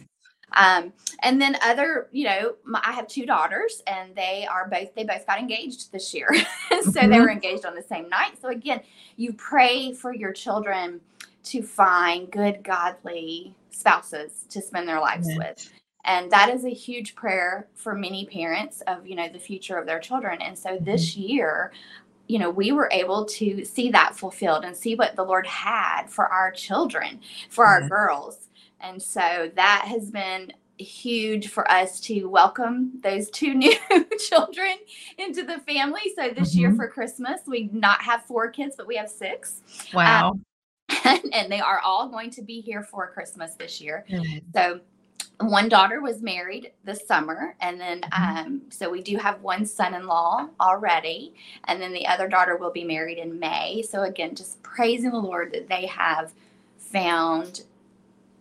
Um, 0.55 0.93
and 1.23 1.41
then 1.41 1.57
other, 1.63 2.09
you 2.13 2.25
know, 2.25 2.57
my, 2.65 2.81
I 2.85 2.93
have 2.93 3.09
two 3.09 3.27
daughters, 3.27 3.83
and 3.87 4.15
they 4.15 4.47
are 4.51 4.69
both 4.69 4.95
they 4.95 5.05
both 5.05 5.27
got 5.27 5.39
engaged 5.39 5.93
this 5.93 6.13
year, 6.13 6.29
so 6.71 6.77
mm-hmm. 6.77 7.11
they 7.11 7.21
were 7.21 7.31
engaged 7.31 7.65
on 7.65 7.75
the 7.75 7.83
same 7.83 8.09
night. 8.09 8.41
So 8.41 8.49
again, 8.49 8.81
you 9.17 9.33
pray 9.33 9.93
for 9.93 10.15
your 10.15 10.33
children 10.33 11.01
to 11.45 11.63
find 11.63 12.31
good, 12.31 12.63
godly 12.63 13.55
spouses 13.71 14.45
to 14.51 14.61
spend 14.61 14.87
their 14.87 15.01
lives 15.01 15.27
yes. 15.29 15.39
with 15.39 15.73
and 16.05 16.31
that 16.31 16.49
is 16.49 16.65
a 16.65 16.71
huge 16.71 17.15
prayer 17.15 17.69
for 17.75 17.95
many 17.95 18.27
parents 18.27 18.81
of 18.87 19.07
you 19.07 19.15
know 19.15 19.29
the 19.29 19.39
future 19.39 19.77
of 19.77 19.87
their 19.87 20.01
children 20.01 20.41
and 20.43 20.59
so 20.59 20.79
this 20.81 21.13
mm-hmm. 21.13 21.23
year 21.23 21.73
you 22.33 22.39
know 22.39 22.49
we 22.49 22.73
were 22.73 22.89
able 22.93 23.27
to 23.27 23.63
see 23.63 23.91
that 23.91 24.17
fulfilled 24.17 24.65
and 24.65 24.75
see 24.75 24.95
what 24.95 25.15
the 25.17 25.23
lord 25.23 25.47
had 25.47 26.05
for 26.09 26.27
our 26.27 26.51
children 26.51 27.21
for 27.51 27.67
our 27.67 27.87
girls. 27.89 28.49
And 28.81 29.01
so 29.01 29.51
that 29.55 29.85
has 29.87 30.11
been 30.11 30.53
huge 30.79 31.49
for 31.49 31.71
us 31.71 32.01
to 32.01 32.25
welcome 32.25 32.99
those 33.03 33.31
two 33.31 33.55
new 33.65 33.77
children 34.19 34.79
into 35.19 35.45
the 35.45 35.59
family. 35.59 36.01
So 36.17 36.31
this 36.31 36.53
mm-hmm. 36.53 36.61
year 36.61 36.75
for 36.75 36.89
christmas 36.89 37.41
we 37.47 37.69
not 37.71 38.01
have 38.01 38.25
four 38.25 38.51
kids 38.51 38.77
but 38.79 38.87
we 38.87 38.97
have 38.97 39.11
six. 39.11 39.61
Wow 39.93 40.31
um, 40.31 40.45
and, 41.05 41.35
and, 41.35 41.53
they 41.53 41.61
are 41.61 41.81
all 41.81 42.09
going 42.09 42.31
to 42.31 42.43
be 42.43 42.63
here 42.63 42.83
for 42.83 43.13
christmas 43.13 43.57
this 43.57 43.79
year. 43.79 44.07
Mm-hmm. 44.11 44.39
so 44.55 44.81
one 45.51 45.69
daughter 45.69 46.01
was 46.01 46.23
married 46.23 46.73
this 46.85 47.07
summer 47.07 47.55
and 47.61 47.81
then 47.81 48.01
mm-hmm. 48.01 48.39
um, 48.39 48.63
so 48.71 48.91
we 48.91 49.03
do 49.03 49.17
have 49.17 49.41
one 49.41 49.65
son-in-law 49.65 50.49
already 50.61 51.35
and 51.65 51.81
then 51.81 51.93
the 51.93 52.07
other 52.07 52.29
daughter 52.29 52.57
will 52.57 52.71
be 52.71 52.85
married 52.85 53.19
in 53.19 53.39
may 53.39 53.83
so 53.83 54.03
again 54.03 54.35
just 54.35 54.63
praising 54.63 55.11
the 55.11 55.19
lord 55.19 55.53
that 55.53 55.69
they 55.69 55.87
have 55.87 56.33
found 56.77 57.63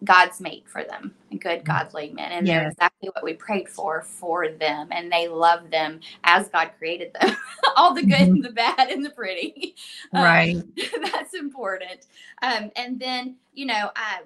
god's 0.04 0.42
mate 0.42 0.64
for 0.68 0.84
them 0.84 1.14
a 1.32 1.38
good 1.38 1.60
mm-hmm. 1.60 1.72
godly 1.72 2.12
men 2.12 2.32
and 2.32 2.48
they're 2.48 2.68
exactly 2.68 3.10
what 3.14 3.24
we 3.24 3.34
prayed 3.34 3.70
for 3.70 4.02
for 4.02 4.50
them 4.50 4.88
and 4.92 5.12
they 5.12 5.28
love 5.28 5.70
them 5.70 6.00
as 6.24 6.50
god 6.50 6.72
created 6.78 7.14
them 7.22 7.36
all 7.78 7.94
the 7.94 8.02
good 8.02 8.14
mm-hmm. 8.14 8.32
and 8.34 8.44
the 8.44 8.52
bad 8.52 8.90
and 8.90 9.06
the 9.06 9.12
pretty 9.12 9.76
right 10.14 10.56
um, 10.56 10.74
that's 11.12 11.34
important 11.34 12.08
um, 12.42 12.72
and 12.76 13.00
then 13.00 13.36
you 13.54 13.66
know 13.66 13.92
uh, 13.96 14.18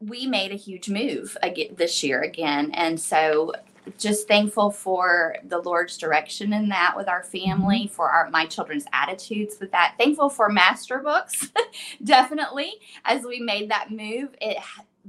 we 0.00 0.26
made 0.26 0.50
a 0.50 0.56
huge 0.56 0.88
move 0.88 1.36
again 1.42 1.74
this 1.76 2.02
year 2.02 2.22
again 2.22 2.70
and 2.72 2.98
so 2.98 3.52
just 3.98 4.26
thankful 4.26 4.70
for 4.70 5.36
the 5.44 5.58
lord's 5.58 5.98
direction 5.98 6.52
in 6.52 6.68
that 6.68 6.94
with 6.96 7.08
our 7.08 7.22
family 7.22 7.84
mm-hmm. 7.84 7.94
for 7.94 8.10
our 8.10 8.30
my 8.30 8.46
children's 8.46 8.86
attitudes 8.92 9.56
with 9.60 9.70
that 9.72 9.94
thankful 9.98 10.28
for 10.28 10.48
master 10.48 10.98
books 10.98 11.50
definitely 12.04 12.72
as 13.04 13.24
we 13.24 13.40
made 13.40 13.70
that 13.70 13.90
move 13.90 14.34
it 14.40 14.56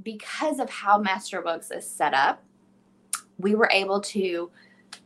because 0.02 0.58
of 0.58 0.68
how 0.68 0.98
master 0.98 1.40
books 1.40 1.70
is 1.70 1.88
set 1.88 2.12
up 2.12 2.42
we 3.38 3.54
were 3.54 3.70
able 3.72 4.00
to 4.00 4.50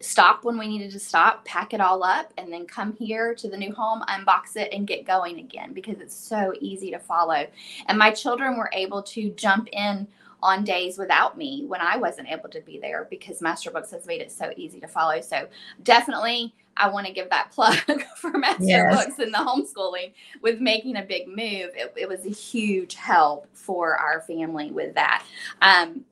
stop 0.00 0.44
when 0.44 0.58
we 0.58 0.68
needed 0.68 0.90
to 0.92 0.98
stop, 0.98 1.44
pack 1.44 1.72
it 1.72 1.80
all 1.80 2.02
up, 2.02 2.32
and 2.36 2.52
then 2.52 2.66
come 2.66 2.92
here 2.92 3.34
to 3.34 3.48
the 3.48 3.56
new 3.56 3.72
home, 3.72 4.02
unbox 4.08 4.56
it, 4.56 4.72
and 4.72 4.86
get 4.86 5.06
going 5.06 5.38
again 5.38 5.72
because 5.72 6.00
it's 6.00 6.14
so 6.14 6.52
easy 6.60 6.90
to 6.90 6.98
follow. 6.98 7.46
And 7.86 7.98
my 7.98 8.10
children 8.10 8.56
were 8.56 8.70
able 8.72 9.02
to 9.04 9.30
jump 9.30 9.68
in 9.72 10.06
on 10.42 10.64
days 10.64 10.98
without 10.98 11.36
me 11.36 11.64
when 11.66 11.80
I 11.80 11.96
wasn't 11.96 12.28
able 12.30 12.48
to 12.50 12.60
be 12.60 12.78
there 12.78 13.06
because 13.10 13.40
Master 13.40 13.70
Books 13.70 13.90
has 13.90 14.06
made 14.06 14.20
it 14.20 14.30
so 14.30 14.52
easy 14.56 14.80
to 14.80 14.86
follow. 14.86 15.20
So 15.20 15.48
definitely 15.82 16.54
I 16.76 16.88
want 16.88 17.06
to 17.06 17.12
give 17.12 17.30
that 17.30 17.50
plug 17.52 17.78
for 18.16 18.30
Master 18.30 18.64
yes. 18.64 18.94
Books 18.94 19.18
and 19.18 19.32
the 19.32 19.38
homeschooling 19.38 20.12
with 20.42 20.60
making 20.60 20.96
a 20.96 21.02
big 21.02 21.26
move. 21.26 21.70
It, 21.74 21.94
it, 21.96 22.08
was 22.08 22.26
a 22.26 22.30
huge 22.30 22.94
help 22.94 23.46
for 23.54 23.96
our 23.96 24.20
family 24.20 24.70
with 24.70 24.94
that. 24.94 25.24
Um, 25.62 26.04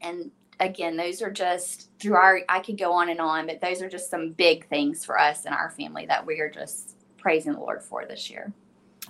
and 0.00 0.30
again, 0.60 0.96
those 0.96 1.22
are 1.22 1.30
just 1.30 1.90
through 2.00 2.16
our, 2.16 2.40
I 2.48 2.60
could 2.60 2.78
go 2.78 2.92
on 2.92 3.08
and 3.08 3.20
on, 3.20 3.46
but 3.46 3.60
those 3.60 3.82
are 3.82 3.88
just 3.88 4.10
some 4.10 4.32
big 4.32 4.66
things 4.68 5.04
for 5.04 5.18
us 5.18 5.44
and 5.44 5.54
our 5.54 5.70
family 5.70 6.06
that 6.06 6.26
we 6.26 6.40
are 6.40 6.50
just 6.50 6.96
praising 7.16 7.52
the 7.52 7.60
Lord 7.60 7.82
for 7.82 8.06
this 8.06 8.30
year. 8.30 8.52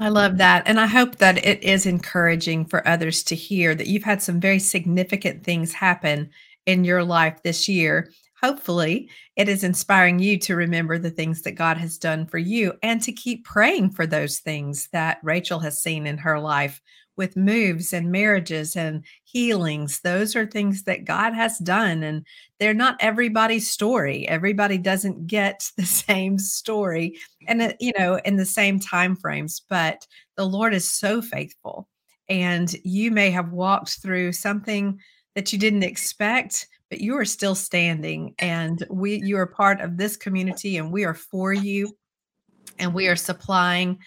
I 0.00 0.08
love 0.10 0.38
that. 0.38 0.62
And 0.66 0.78
I 0.78 0.86
hope 0.86 1.16
that 1.16 1.44
it 1.44 1.62
is 1.64 1.86
encouraging 1.86 2.66
for 2.66 2.86
others 2.86 3.22
to 3.24 3.34
hear 3.34 3.74
that 3.74 3.88
you've 3.88 4.04
had 4.04 4.22
some 4.22 4.40
very 4.40 4.58
significant 4.58 5.42
things 5.42 5.72
happen 5.72 6.30
in 6.66 6.84
your 6.84 7.02
life 7.02 7.42
this 7.42 7.68
year. 7.68 8.10
Hopefully, 8.40 9.08
it 9.34 9.48
is 9.48 9.64
inspiring 9.64 10.20
you 10.20 10.38
to 10.38 10.54
remember 10.54 10.98
the 10.98 11.10
things 11.10 11.42
that 11.42 11.52
God 11.52 11.76
has 11.78 11.98
done 11.98 12.26
for 12.26 12.38
you 12.38 12.74
and 12.84 13.02
to 13.02 13.10
keep 13.10 13.44
praying 13.44 13.90
for 13.90 14.06
those 14.06 14.38
things 14.38 14.88
that 14.92 15.18
Rachel 15.24 15.58
has 15.58 15.82
seen 15.82 16.06
in 16.06 16.18
her 16.18 16.38
life 16.38 16.80
with 17.18 17.36
moves 17.36 17.92
and 17.92 18.10
marriages 18.10 18.76
and 18.76 19.04
healings. 19.24 20.00
Those 20.00 20.34
are 20.34 20.46
things 20.46 20.84
that 20.84 21.04
God 21.04 21.34
has 21.34 21.58
done, 21.58 22.02
and 22.02 22.24
they're 22.58 22.72
not 22.72 22.96
everybody's 23.00 23.70
story. 23.70 24.26
Everybody 24.28 24.78
doesn't 24.78 25.26
get 25.26 25.70
the 25.76 25.84
same 25.84 26.38
story, 26.38 27.18
and 27.46 27.60
uh, 27.60 27.72
you 27.80 27.92
know, 27.98 28.18
in 28.24 28.36
the 28.36 28.46
same 28.46 28.80
time 28.80 29.16
frames. 29.16 29.60
But 29.68 30.06
the 30.36 30.46
Lord 30.46 30.72
is 30.72 30.90
so 30.90 31.20
faithful, 31.20 31.88
and 32.28 32.74
you 32.84 33.10
may 33.10 33.30
have 33.30 33.52
walked 33.52 34.00
through 34.00 34.32
something 34.32 34.98
that 35.34 35.52
you 35.52 35.58
didn't 35.58 35.82
expect 35.82 36.68
but 36.90 37.00
you 37.00 37.16
are 37.18 37.24
still 37.24 37.54
standing 37.54 38.34
and 38.38 38.86
we 38.90 39.20
you 39.22 39.36
are 39.36 39.46
part 39.46 39.80
of 39.80 39.96
this 39.96 40.16
community 40.16 40.78
and 40.78 40.90
we 40.90 41.04
are 41.04 41.14
for 41.14 41.52
you 41.52 41.94
and 42.78 42.94
we 42.94 43.08
are 43.08 43.16
supplying 43.16 43.98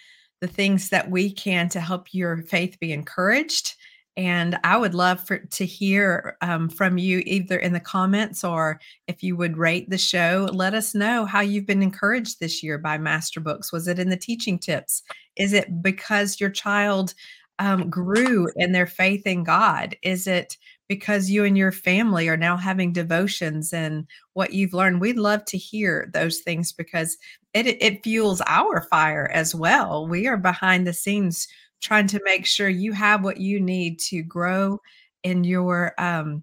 the 0.42 0.48
things 0.48 0.88
that 0.88 1.08
we 1.08 1.30
can 1.30 1.68
to 1.70 1.80
help 1.80 2.12
your 2.12 2.42
faith 2.42 2.76
be 2.80 2.92
encouraged. 2.92 3.76
And 4.16 4.58
I 4.64 4.76
would 4.76 4.92
love 4.92 5.24
for 5.24 5.38
to 5.38 5.64
hear 5.64 6.36
um, 6.42 6.68
from 6.68 6.98
you 6.98 7.22
either 7.24 7.56
in 7.56 7.72
the 7.72 7.80
comments 7.80 8.42
or 8.42 8.80
if 9.06 9.22
you 9.22 9.36
would 9.36 9.56
rate 9.56 9.88
the 9.88 9.96
show. 9.96 10.48
Let 10.52 10.74
us 10.74 10.96
know 10.96 11.24
how 11.24 11.40
you've 11.40 11.64
been 11.64 11.82
encouraged 11.82 12.40
this 12.40 12.60
year 12.60 12.76
by 12.76 12.98
Master 12.98 13.38
Books. 13.38 13.72
Was 13.72 13.86
it 13.86 14.00
in 14.00 14.10
the 14.10 14.16
teaching 14.16 14.58
tips? 14.58 15.04
Is 15.36 15.52
it 15.52 15.80
because 15.80 16.40
your 16.40 16.50
child 16.50 17.14
um, 17.60 17.88
grew 17.88 18.48
in 18.56 18.72
their 18.72 18.88
faith 18.88 19.26
in 19.26 19.44
God? 19.44 19.96
Is 20.02 20.26
it 20.26 20.58
because 20.92 21.30
you 21.30 21.42
and 21.42 21.56
your 21.56 21.72
family 21.72 22.28
are 22.28 22.36
now 22.36 22.54
having 22.54 22.92
devotions 22.92 23.72
and 23.72 24.06
what 24.34 24.52
you've 24.52 24.74
learned. 24.74 25.00
We'd 25.00 25.16
love 25.16 25.42
to 25.46 25.56
hear 25.56 26.10
those 26.12 26.40
things 26.40 26.70
because 26.70 27.16
it, 27.54 27.66
it 27.66 28.02
fuels 28.02 28.42
our 28.46 28.82
fire 28.82 29.30
as 29.32 29.54
well. 29.54 30.06
We 30.06 30.28
are 30.28 30.36
behind 30.36 30.86
the 30.86 30.92
scenes 30.92 31.48
trying 31.80 32.08
to 32.08 32.20
make 32.24 32.44
sure 32.44 32.68
you 32.68 32.92
have 32.92 33.24
what 33.24 33.38
you 33.38 33.58
need 33.58 34.00
to 34.00 34.22
grow 34.22 34.80
in 35.22 35.44
your 35.44 35.94
um 35.96 36.42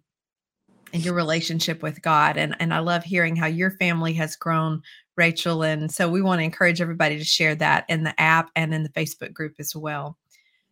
in 0.93 1.01
your 1.01 1.13
relationship 1.13 1.83
with 1.83 2.01
God. 2.01 2.35
And 2.35 2.55
and 2.59 2.73
I 2.73 2.79
love 2.79 3.03
hearing 3.03 3.35
how 3.35 3.45
your 3.45 3.69
family 3.69 4.13
has 4.13 4.35
grown, 4.35 4.81
Rachel. 5.15 5.61
And 5.61 5.91
so 5.91 6.09
we 6.09 6.23
want 6.23 6.39
to 6.39 6.43
encourage 6.43 6.81
everybody 6.81 7.19
to 7.19 7.23
share 7.23 7.53
that 7.53 7.85
in 7.87 8.03
the 8.03 8.19
app 8.19 8.49
and 8.55 8.73
in 8.73 8.81
the 8.81 8.89
Facebook 8.89 9.31
group 9.31 9.53
as 9.59 9.75
well. 9.75 10.17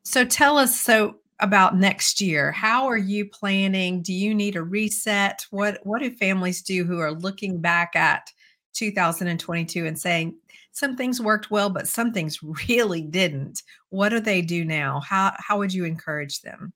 So 0.04 0.26
tell 0.26 0.58
us 0.58 0.82
so 0.82 1.18
about 1.40 1.78
next 1.78 2.22
year. 2.22 2.52
How 2.52 2.88
are 2.88 2.98
you 2.98 3.26
planning? 3.26 4.02
Do 4.02 4.14
you 4.14 4.34
need 4.34 4.56
a 4.56 4.64
reset? 4.64 5.46
What 5.52 5.80
what 5.84 6.02
do 6.02 6.12
families 6.12 6.62
do 6.62 6.84
who 6.84 7.00
are 7.00 7.12
looking 7.12 7.60
back 7.60 7.96
at 7.96 8.32
2022 8.74 9.86
and 9.86 9.98
saying 9.98 10.36
some 10.72 10.96
things 10.96 11.22
worked 11.22 11.50
well, 11.50 11.70
but 11.70 11.88
some 11.88 12.12
things 12.12 12.40
really 12.70 13.02
didn't? 13.02 13.62
What 13.90 14.10
do 14.10 14.20
they 14.20 14.42
do 14.42 14.66
now? 14.66 15.02
How 15.02 15.34
how 15.38 15.58
would 15.60 15.74
you 15.74 15.86
encourage 15.86 16.42
them? 16.42 16.74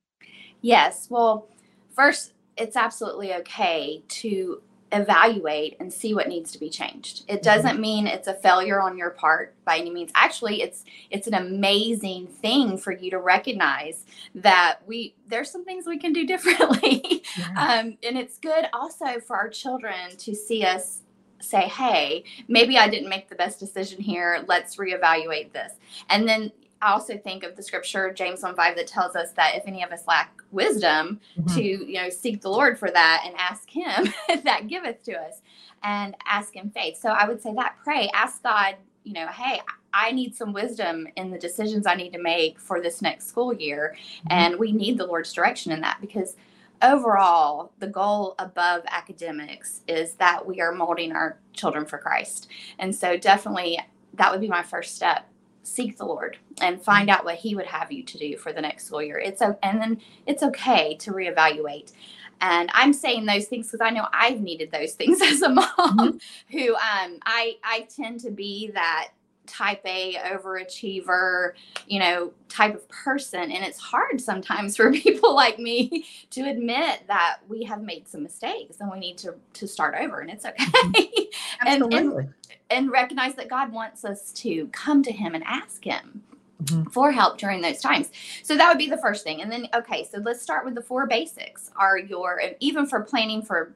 Yes. 0.62 1.08
Well, 1.10 1.48
first, 1.96 2.34
it's 2.58 2.76
absolutely 2.76 3.34
okay 3.36 4.04
to 4.08 4.62
evaluate 4.92 5.78
and 5.80 5.92
see 5.92 6.14
what 6.14 6.28
needs 6.28 6.52
to 6.52 6.60
be 6.60 6.70
changed. 6.70 7.24
It 7.28 7.36
mm-hmm. 7.36 7.44
doesn't 7.44 7.80
mean 7.80 8.08
it's 8.08 8.28
a 8.28 8.34
failure 8.34 8.82
on 8.82 8.98
your 8.98 9.12
part 9.12 9.56
by 9.64 9.78
any 9.78 9.90
means. 9.90 10.12
Actually, 10.16 10.62
it's 10.62 10.84
it's 11.10 11.28
an 11.28 11.34
amazing 11.34 12.28
thing 12.28 12.78
for 12.78 12.92
you 12.92 13.10
to 13.12 13.20
recognize 13.20 14.06
that 14.36 14.80
we 14.86 15.16
there's 15.28 15.50
some 15.52 15.66
things 15.66 15.86
we 15.86 15.98
can 15.98 16.14
do 16.14 16.26
differently. 16.28 17.24
Yeah. 17.38 17.80
Um, 17.80 17.98
and 18.04 18.18
it's 18.18 18.38
good 18.38 18.66
also 18.74 19.20
for 19.20 19.36
our 19.36 19.50
children 19.50 20.18
to 20.18 20.36
see 20.36 20.64
us 20.64 21.02
say, 21.40 21.62
"Hey, 21.62 22.24
maybe 22.48 22.78
I 22.78 22.90
didn't 22.90 23.10
make 23.10 23.30
the 23.30 23.36
best 23.36 23.60
decision 23.60 24.02
here. 24.02 24.44
Let's 24.48 24.76
reevaluate 24.76 25.54
this." 25.54 25.74
And 26.10 26.28
then 26.28 26.52
I 26.82 26.92
also 26.92 27.18
think 27.18 27.44
of 27.44 27.56
the 27.56 27.64
scripture, 27.64 28.12
James 28.12 28.42
1 28.42 28.56
5, 28.56 28.76
that 28.76 28.88
tells 28.88 29.16
us 29.16 29.32
that 29.34 29.56
if 29.56 29.64
any 29.68 29.84
of 29.84 29.92
us 29.92 30.08
lack 30.08 30.42
wisdom, 30.52 31.20
mm-hmm. 31.38 31.56
to 31.56 31.64
you 31.64 31.94
know 32.02 32.10
seek 32.10 32.42
the 32.42 32.50
Lord 32.50 32.78
for 32.78 32.90
that 32.90 33.24
and 33.26 33.36
ask 33.38 33.70
him 33.70 34.14
that 34.44 34.68
giveth 34.68 35.04
to 35.04 35.14
us 35.14 35.42
and 35.84 36.16
ask 36.26 36.56
in 36.56 36.70
faith. 36.72 36.98
So 37.00 37.10
I 37.10 37.28
would 37.28 37.42
say 37.42 37.54
that 37.56 37.76
pray, 37.84 38.10
ask 38.14 38.42
God, 38.44 38.76
you 39.04 39.14
know, 39.14 39.28
hey, 39.28 39.62
I 39.94 40.12
need 40.12 40.36
some 40.36 40.54
wisdom 40.54 41.08
in 41.16 41.32
the 41.32 41.40
decisions 41.40 41.86
I 41.86 41.96
need 41.96 42.14
to 42.14 42.22
make 42.22 42.60
for 42.60 42.82
this 42.82 43.02
next 43.02 43.28
school 43.28 43.54
year. 43.54 43.96
Mm-hmm. 43.96 44.28
And 44.32 44.60
we 44.60 44.72
need 44.72 44.98
the 44.98 45.06
Lord's 45.06 45.34
direction 45.34 45.72
in 45.72 45.82
that 45.82 46.00
because 46.02 46.36
overall, 46.82 47.72
the 47.80 47.88
goal 47.88 48.36
above 48.40 48.84
academics 48.88 49.82
is 49.88 50.14
that 50.16 50.46
we 50.46 50.62
are 50.62 50.72
molding 50.72 51.12
our 51.12 51.38
children 51.54 51.86
for 51.86 51.98
Christ. 51.98 52.48
And 52.80 52.96
so 52.96 53.18
definitely 53.18 53.80
that 54.14 54.32
would 54.32 54.42
be 54.42 54.48
my 54.48 54.64
first 54.64 54.96
step 54.96 55.28
seek 55.64 55.98
the 55.98 56.06
Lord 56.06 56.38
and 56.62 56.82
find 56.82 57.10
out 57.10 57.26
what 57.26 57.36
He 57.36 57.56
would 57.56 57.66
have 57.66 57.92
you 57.92 58.04
to 58.04 58.18
do 58.18 58.38
for 58.38 58.54
the 58.54 58.62
next 58.62 58.86
school 58.86 59.02
year. 59.02 59.20
It's 59.20 59.42
a, 59.42 59.58
and 59.64 59.82
then 59.82 60.02
it's 60.26 60.44
okay 60.44 60.96
to 60.98 61.12
reevaluate. 61.12 61.94
And 62.42 62.72
I'm 62.74 62.92
saying 62.92 63.26
those 63.26 63.46
things 63.46 63.68
because 63.68 63.86
I 63.86 63.92
know 63.92 64.08
I've 64.12 64.42
needed 64.42 64.72
those 64.72 64.94
things 64.94 65.22
as 65.24 65.42
a 65.42 65.50
mom 65.50 65.68
mm-hmm. 65.78 66.58
who 66.58 66.74
um, 66.76 67.20
I, 67.26 67.58
I 67.64 67.88
tend 67.96 68.20
to 68.22 68.32
be 68.32 68.72
that 68.74 69.10
type 69.48 69.82
A 69.86 70.16
overachiever, 70.16 71.54
you 71.88 72.00
know, 72.00 72.32
type 72.50 72.76
of 72.76 72.88
person. 72.90 73.52
And 73.52 73.64
it's 73.64 73.80
hard 73.80 74.22
sometimes 74.22 74.76
for 74.78 74.92
people 74.92 75.36
like 75.36 75.60
me 75.60 76.06
to 76.32 76.42
admit 76.42 77.04
that 77.08 77.40
we 77.48 77.64
have 77.64 77.82
made 77.82 78.08
some 78.08 78.24
mistakes 78.24 78.78
and 78.80 78.92
we 78.92 79.00
need 79.00 79.18
to 79.20 79.36
to 79.54 79.68
start 79.68 79.96
over 80.00 80.20
and 80.20 80.30
it's 80.30 80.46
okay. 80.46 80.66
Mm-hmm. 80.66 81.68
and, 81.68 81.94
and, 81.94 82.34
and 82.70 82.92
recognize 82.92 83.36
that 83.36 83.50
God 83.50 83.72
wants 83.72 84.06
us 84.06 84.32
to 84.34 84.68
come 84.68 85.04
to 85.04 85.12
him 85.12 85.36
and 85.36 85.44
ask 85.46 85.84
him. 85.84 86.24
Mm-hmm. 86.64 86.92
for 86.92 87.12
help 87.12 87.40
during 87.40 87.60
those 87.60 87.80
times. 87.80 88.12
So 88.44 88.56
that 88.56 88.70
would 88.70 88.78
be 88.78 88.88
the 88.88 88.98
first 88.98 89.24
thing. 89.24 89.42
And 89.42 89.52
then, 89.52 89.68
okay, 89.74 90.08
so 90.08 90.20
let's 90.20 90.44
start 90.44 90.64
with 90.64 90.76
the 90.76 90.82
four 90.84 91.08
basics. 91.08 91.72
Are 91.76 91.98
your, 91.98 92.40
even 92.60 92.86
for 92.86 93.02
planning 93.02 93.42
for 93.42 93.74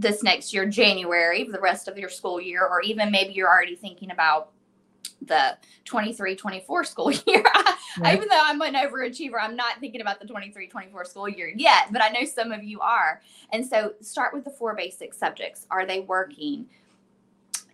this 0.00 0.22
next 0.22 0.52
year, 0.54 0.66
January, 0.66 1.44
the 1.44 1.60
rest 1.60 1.86
of 1.86 1.98
your 1.98 2.08
school 2.08 2.40
year, 2.40 2.66
or 2.66 2.80
even 2.80 3.10
maybe 3.10 3.34
you're 3.34 3.48
already 3.48 3.76
thinking 3.76 4.10
about 4.10 4.50
the 5.22 5.56
23 5.84 6.34
24 6.36 6.84
school 6.84 7.10
year. 7.26 7.44
Right. 7.98 8.16
Even 8.16 8.28
though 8.28 8.40
I'm 8.42 8.60
an 8.62 8.74
overachiever, 8.74 9.34
I'm 9.40 9.56
not 9.56 9.78
thinking 9.80 10.00
about 10.00 10.20
the 10.20 10.26
23 10.26 10.68
24 10.68 11.04
school 11.04 11.28
year 11.28 11.52
yet, 11.54 11.92
but 11.92 12.02
I 12.02 12.08
know 12.08 12.24
some 12.24 12.52
of 12.52 12.64
you 12.64 12.80
are. 12.80 13.20
And 13.52 13.66
so 13.66 13.94
start 14.00 14.32
with 14.32 14.44
the 14.44 14.50
four 14.50 14.74
basic 14.74 15.12
subjects. 15.12 15.66
Are 15.70 15.84
they 15.84 16.00
working? 16.00 16.66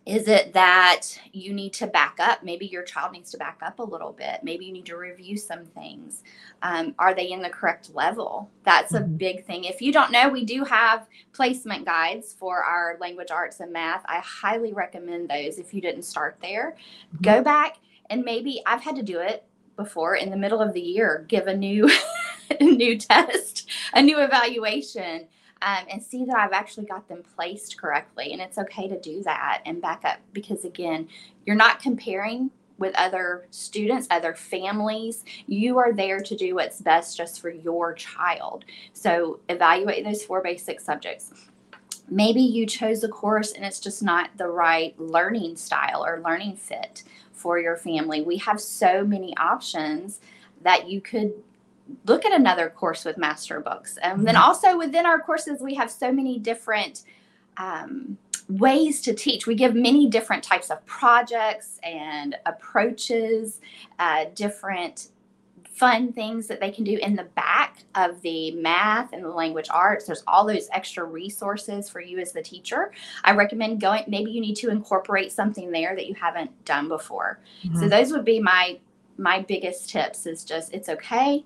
Is 0.06 0.28
it 0.28 0.52
that 0.54 1.02
you 1.32 1.52
need 1.52 1.72
to 1.74 1.88
back 1.88 2.18
up? 2.20 2.44
Maybe 2.44 2.66
your 2.66 2.84
child 2.84 3.10
needs 3.10 3.32
to 3.32 3.38
back 3.38 3.58
up 3.60 3.80
a 3.80 3.82
little 3.82 4.12
bit. 4.12 4.38
Maybe 4.44 4.64
you 4.64 4.72
need 4.72 4.86
to 4.86 4.96
review 4.96 5.36
some 5.36 5.64
things. 5.64 6.22
Um, 6.62 6.94
are 6.96 7.12
they 7.12 7.32
in 7.32 7.42
the 7.42 7.50
correct 7.50 7.92
level? 7.92 8.48
That's 8.62 8.94
a 8.94 9.00
mm-hmm. 9.00 9.16
big 9.16 9.44
thing. 9.46 9.64
If 9.64 9.82
you 9.82 9.92
don't 9.92 10.12
know, 10.12 10.28
we 10.28 10.44
do 10.44 10.62
have 10.62 11.08
placement 11.32 11.86
guides 11.86 12.32
for 12.32 12.62
our 12.62 12.96
language 13.00 13.32
arts 13.32 13.58
and 13.58 13.72
math. 13.72 14.04
I 14.06 14.20
highly 14.20 14.72
recommend 14.72 15.28
those 15.28 15.58
if 15.58 15.74
you 15.74 15.80
didn't 15.80 16.04
start 16.04 16.36
there. 16.40 16.76
Mm-hmm. 17.12 17.24
Go 17.24 17.42
back 17.42 17.78
and 18.08 18.24
maybe 18.24 18.62
I've 18.64 18.82
had 18.82 18.94
to 18.96 19.02
do 19.02 19.18
it 19.18 19.44
before 19.74 20.14
in 20.14 20.30
the 20.30 20.36
middle 20.36 20.60
of 20.60 20.72
the 20.72 20.80
year, 20.80 21.24
give 21.26 21.48
a 21.48 21.56
new 21.56 21.90
new 22.60 22.96
test, 22.96 23.68
a 23.92 24.00
new 24.00 24.20
evaluation 24.20 25.26
um, 25.62 25.84
and 25.90 26.02
see 26.02 26.24
that 26.24 26.36
I've 26.36 26.52
actually 26.52 26.86
got 26.86 27.08
them 27.08 27.22
placed 27.34 27.80
correctly. 27.80 28.32
And 28.32 28.40
it's 28.40 28.58
okay 28.58 28.88
to 28.88 29.00
do 29.00 29.22
that 29.22 29.62
and 29.64 29.80
back 29.80 30.04
up 30.04 30.18
because, 30.32 30.64
again, 30.64 31.08
you're 31.44 31.56
not 31.56 31.80
comparing 31.80 32.50
with 32.78 32.94
other 32.96 33.46
students, 33.50 34.06
other 34.10 34.34
families. 34.34 35.24
You 35.46 35.78
are 35.78 35.92
there 35.92 36.20
to 36.20 36.36
do 36.36 36.54
what's 36.54 36.80
best 36.80 37.16
just 37.16 37.40
for 37.40 37.48
your 37.48 37.94
child. 37.94 38.64
So 38.92 39.40
evaluate 39.48 40.04
those 40.04 40.24
four 40.24 40.42
basic 40.42 40.80
subjects. 40.80 41.32
Maybe 42.08 42.40
you 42.40 42.66
chose 42.66 43.02
a 43.02 43.08
course 43.08 43.52
and 43.52 43.64
it's 43.64 43.80
just 43.80 44.02
not 44.02 44.30
the 44.36 44.48
right 44.48 44.98
learning 45.00 45.56
style 45.56 46.04
or 46.04 46.20
learning 46.24 46.56
fit 46.56 47.02
for 47.32 47.58
your 47.58 47.76
family. 47.76 48.22
We 48.22 48.36
have 48.38 48.60
so 48.60 49.04
many 49.04 49.36
options 49.36 50.20
that 50.62 50.88
you 50.88 51.00
could 51.00 51.32
look 52.04 52.24
at 52.24 52.32
another 52.32 52.70
course 52.70 53.04
with 53.04 53.18
master 53.18 53.60
books. 53.60 53.98
And 54.02 54.26
then 54.26 54.34
mm-hmm. 54.34 54.44
also 54.44 54.78
within 54.78 55.06
our 55.06 55.20
courses 55.20 55.60
we 55.60 55.74
have 55.74 55.90
so 55.90 56.12
many 56.12 56.38
different 56.38 57.04
um, 57.56 58.18
ways 58.48 59.00
to 59.02 59.14
teach. 59.14 59.46
We 59.46 59.54
give 59.54 59.74
many 59.74 60.08
different 60.08 60.42
types 60.42 60.70
of 60.70 60.84
projects 60.86 61.78
and 61.82 62.36
approaches 62.46 63.60
uh, 63.98 64.26
different 64.34 65.08
fun 65.76 66.10
things 66.10 66.46
that 66.46 66.58
they 66.58 66.70
can 66.70 66.84
do 66.84 66.96
in 67.02 67.14
the 67.14 67.24
back 67.24 67.84
of 67.96 68.20
the 68.22 68.50
math 68.52 69.12
and 69.12 69.22
the 69.22 69.28
language 69.28 69.66
arts. 69.70 70.06
There's 70.06 70.22
all 70.26 70.46
those 70.46 70.68
extra 70.72 71.04
resources 71.04 71.90
for 71.90 72.00
you 72.00 72.18
as 72.18 72.32
the 72.32 72.40
teacher. 72.42 72.92
I 73.24 73.32
recommend 73.32 73.80
going 73.80 74.04
maybe 74.08 74.30
you 74.30 74.40
need 74.40 74.56
to 74.56 74.70
incorporate 74.70 75.32
something 75.32 75.70
there 75.70 75.94
that 75.94 76.06
you 76.06 76.14
haven't 76.14 76.64
done 76.64 76.88
before. 76.88 77.40
Mm-hmm. 77.62 77.78
so 77.78 77.88
those 77.88 78.10
would 78.12 78.24
be 78.24 78.40
my 78.40 78.78
my 79.18 79.40
biggest 79.40 79.90
tips 79.90 80.26
is 80.26 80.44
just 80.44 80.72
it's 80.72 80.88
okay 80.88 81.44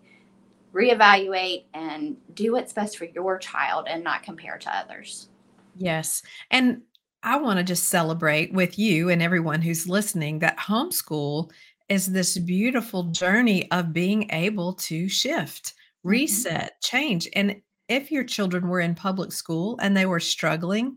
reevaluate 0.72 1.64
and 1.74 2.16
do 2.34 2.52
what's 2.52 2.72
best 2.72 2.96
for 2.96 3.04
your 3.06 3.38
child 3.38 3.86
and 3.88 4.04
not 4.04 4.22
compare 4.22 4.58
to 4.58 4.76
others. 4.76 5.28
Yes. 5.76 6.22
And 6.50 6.82
I 7.22 7.36
want 7.36 7.58
to 7.58 7.64
just 7.64 7.88
celebrate 7.88 8.52
with 8.52 8.78
you 8.78 9.10
and 9.10 9.22
everyone 9.22 9.60
who's 9.60 9.88
listening 9.88 10.38
that 10.38 10.58
homeschool 10.58 11.50
is 11.88 12.06
this 12.06 12.38
beautiful 12.38 13.04
journey 13.04 13.70
of 13.72 13.92
being 13.92 14.30
able 14.30 14.74
to 14.74 15.08
shift, 15.08 15.70
mm-hmm. 15.70 16.08
reset, 16.08 16.62
mm-hmm. 16.62 16.96
change. 16.96 17.28
And 17.34 17.60
if 17.88 18.12
your 18.12 18.24
children 18.24 18.68
were 18.68 18.80
in 18.80 18.94
public 18.94 19.32
school 19.32 19.78
and 19.82 19.96
they 19.96 20.06
were 20.06 20.20
struggling, 20.20 20.96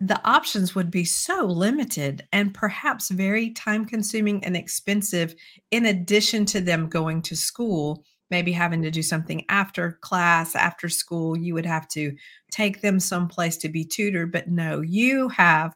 the 0.00 0.20
options 0.24 0.74
would 0.74 0.90
be 0.90 1.04
so 1.04 1.44
limited 1.44 2.26
and 2.32 2.54
perhaps 2.54 3.10
very 3.10 3.50
time 3.50 3.84
consuming 3.84 4.44
and 4.44 4.56
expensive, 4.56 5.34
in 5.70 5.86
addition 5.86 6.44
to 6.46 6.60
them 6.60 6.88
going 6.88 7.22
to 7.22 7.36
school 7.36 8.04
maybe 8.32 8.50
having 8.50 8.80
to 8.82 8.90
do 8.90 9.02
something 9.02 9.44
after 9.50 9.98
class, 10.00 10.56
after 10.56 10.88
school, 10.88 11.36
you 11.36 11.52
would 11.52 11.66
have 11.66 11.86
to 11.86 12.16
take 12.50 12.80
them 12.80 12.98
someplace 12.98 13.58
to 13.58 13.68
be 13.68 13.84
tutored. 13.84 14.32
But 14.32 14.48
no, 14.48 14.80
you 14.80 15.28
have 15.28 15.74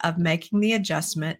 of 0.00 0.18
making 0.18 0.60
the 0.60 0.72
adjustment 0.72 1.38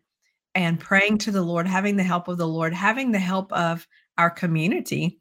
and 0.55 0.81
praying 0.81 1.19
to 1.19 1.31
the 1.31 1.43
Lord, 1.43 1.67
having 1.69 1.97
the 1.97 2.03
help 2.03 2.29
of 2.29 2.37
the 2.37 2.49
Lord, 2.49 2.75
having 2.75 3.13
the 3.13 3.19
help 3.19 3.53
of 3.53 3.87
our 4.19 4.31
community. 4.31 5.21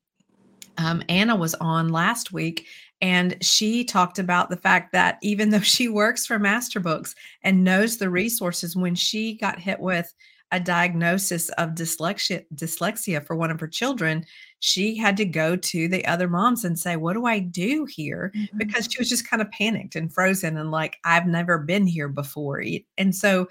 Um, 0.78 1.04
Anna 1.08 1.36
was 1.36 1.54
on 1.56 1.90
last 1.90 2.34
week 2.34 2.68
and 3.02 3.38
she 3.42 3.84
talked 3.84 4.18
about 4.18 4.50
the 4.50 4.58
fact 4.58 4.92
that 4.94 5.20
even 5.22 5.52
though 5.52 5.60
she 5.60 5.88
works 5.88 6.26
for 6.26 6.40
Master 6.40 6.80
Books 6.80 7.14
and 7.44 7.64
knows 7.64 7.98
the 7.98 8.10
resources, 8.10 8.76
when 8.76 8.96
she 8.96 9.38
got 9.38 9.60
hit 9.60 9.80
with 9.80 10.12
a 10.56 10.60
diagnosis 10.60 11.50
of 11.50 11.72
dyslexia 11.72 12.44
dyslexia 12.56 13.26
for 13.26 13.36
one 13.36 13.52
of 13.52 13.60
her 13.60 13.68
children 13.68 14.26
she 14.60 14.96
had 14.96 15.18
to 15.18 15.26
go 15.26 15.56
to 15.56 15.88
the 15.88 16.06
other 16.06 16.28
moms 16.28 16.64
and 16.64 16.80
say 16.80 16.96
what 16.96 17.14
do 17.14 17.26
i 17.26 17.40
do 17.40 17.86
here? 17.86 18.32
Mm-hmm. 18.36 18.58
because 18.58 18.88
she 18.90 19.00
was 19.00 19.10
just 19.10 19.30
kind 19.30 19.42
of 19.42 19.52
panicked 19.52 19.96
and 19.96 20.14
frozen 20.14 20.58
and 20.58 20.72
like 20.72 20.98
i've 21.04 21.28
never 21.28 21.58
been 21.58 21.86
here 21.86 22.10
before. 22.10 22.64
And 22.98 23.16
so 23.16 23.48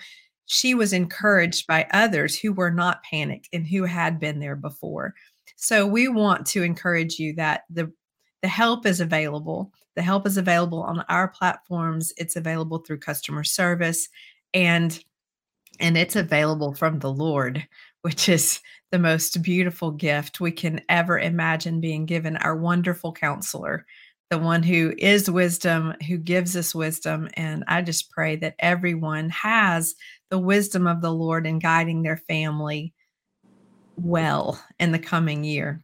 she 0.46 0.74
was 0.74 0.92
encouraged 0.92 1.66
by 1.66 1.86
others 1.92 2.38
who 2.38 2.52
were 2.52 2.70
not 2.70 3.02
panicked 3.02 3.48
and 3.52 3.66
who 3.66 3.84
had 3.84 4.20
been 4.20 4.40
there 4.40 4.56
before. 4.56 5.14
So 5.56 5.86
we 5.86 6.08
want 6.08 6.46
to 6.48 6.62
encourage 6.62 7.18
you 7.18 7.34
that 7.34 7.62
the 7.70 7.92
the 8.42 8.48
help 8.48 8.84
is 8.84 9.00
available. 9.00 9.72
The 9.96 10.02
help 10.02 10.26
is 10.26 10.36
available 10.36 10.82
on 10.82 11.02
our 11.08 11.28
platforms. 11.28 12.12
It's 12.18 12.36
available 12.36 12.78
through 12.78 12.98
customer 12.98 13.42
service. 13.42 14.08
And 14.52 15.02
and 15.80 15.96
it's 15.96 16.16
available 16.16 16.74
from 16.74 16.98
the 16.98 17.12
Lord, 17.12 17.66
which 18.02 18.28
is 18.28 18.60
the 18.90 18.98
most 18.98 19.42
beautiful 19.42 19.90
gift 19.90 20.40
we 20.40 20.52
can 20.52 20.80
ever 20.88 21.18
imagine 21.18 21.80
being 21.80 22.06
given 22.06 22.36
our 22.36 22.56
wonderful 22.56 23.12
counselor, 23.12 23.86
the 24.30 24.38
one 24.38 24.62
who 24.62 24.94
is 24.98 25.30
wisdom, 25.30 25.94
who 26.06 26.16
gives 26.16 26.56
us 26.56 26.74
wisdom. 26.74 27.28
And 27.34 27.64
I 27.66 27.82
just 27.82 28.10
pray 28.10 28.36
that 28.36 28.54
everyone 28.58 29.30
has 29.30 29.94
the 30.30 30.38
wisdom 30.38 30.86
of 30.86 31.00
the 31.00 31.12
Lord 31.12 31.46
in 31.46 31.58
guiding 31.58 32.02
their 32.02 32.18
family 32.18 32.94
well 33.96 34.62
in 34.78 34.92
the 34.92 34.98
coming 34.98 35.44
year. 35.44 35.82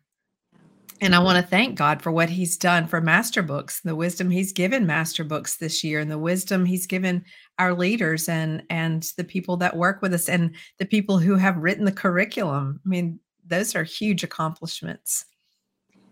And 1.03 1.15
I 1.15 1.19
want 1.19 1.43
to 1.43 1.51
thank 1.51 1.79
God 1.79 2.03
for 2.03 2.13
what 2.13 2.29
He's 2.29 2.59
done 2.59 2.87
for 2.87 3.01
Master 3.01 3.43
Books, 3.43 3.81
the 3.81 3.97
wisdom 3.97 4.31
He's 4.31 4.53
given 4.53 4.87
Master 4.87 5.25
Books 5.25 5.57
this 5.57 5.83
year, 5.83 5.99
and 5.99 6.11
the 6.11 6.19
wisdom 6.19 6.67
He's 6.67 6.87
given 6.87 7.25
our 7.59 7.73
leaders 7.73 8.29
and 8.29 8.63
and 8.69 9.11
the 9.17 9.25
people 9.25 9.57
that 9.59 9.77
work 9.77 10.03
with 10.03 10.13
us, 10.13 10.29
and 10.29 10.55
the 10.79 10.85
people 10.85 11.19
who 11.19 11.37
have 11.37 11.57
written 11.57 11.87
the 11.87 11.93
curriculum. 11.93 12.81
I 12.85 12.89
mean, 12.89 13.19
those 13.47 13.75
are 13.75 13.83
huge 13.83 14.23
accomplishments. 14.23 15.25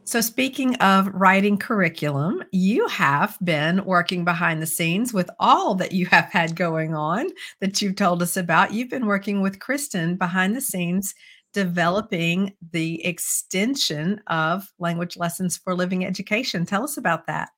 So, 0.04 0.22
speaking 0.22 0.74
of 0.76 1.08
writing 1.08 1.58
curriculum, 1.58 2.42
you 2.50 2.88
have 2.88 3.36
been 3.44 3.84
working 3.84 4.24
behind 4.24 4.62
the 4.62 4.66
scenes 4.66 5.12
with 5.12 5.28
all 5.38 5.74
that 5.74 5.92
you 5.92 6.06
have 6.06 6.30
had 6.32 6.56
going 6.56 6.94
on 6.94 7.28
that 7.60 7.82
you've 7.82 7.96
told 7.96 8.22
us 8.22 8.38
about. 8.38 8.72
You've 8.72 8.88
been 8.88 9.04
working 9.04 9.42
with 9.42 9.60
Kristen 9.60 10.16
behind 10.16 10.56
the 10.56 10.62
scenes 10.62 11.14
developing 11.52 12.54
the 12.72 13.04
extension 13.04 14.20
of 14.26 14.72
language 14.78 15.16
lessons 15.16 15.56
for 15.56 15.74
living 15.74 16.04
education. 16.04 16.66
Tell 16.66 16.84
us 16.84 16.96
about 16.96 17.26
that. 17.26 17.50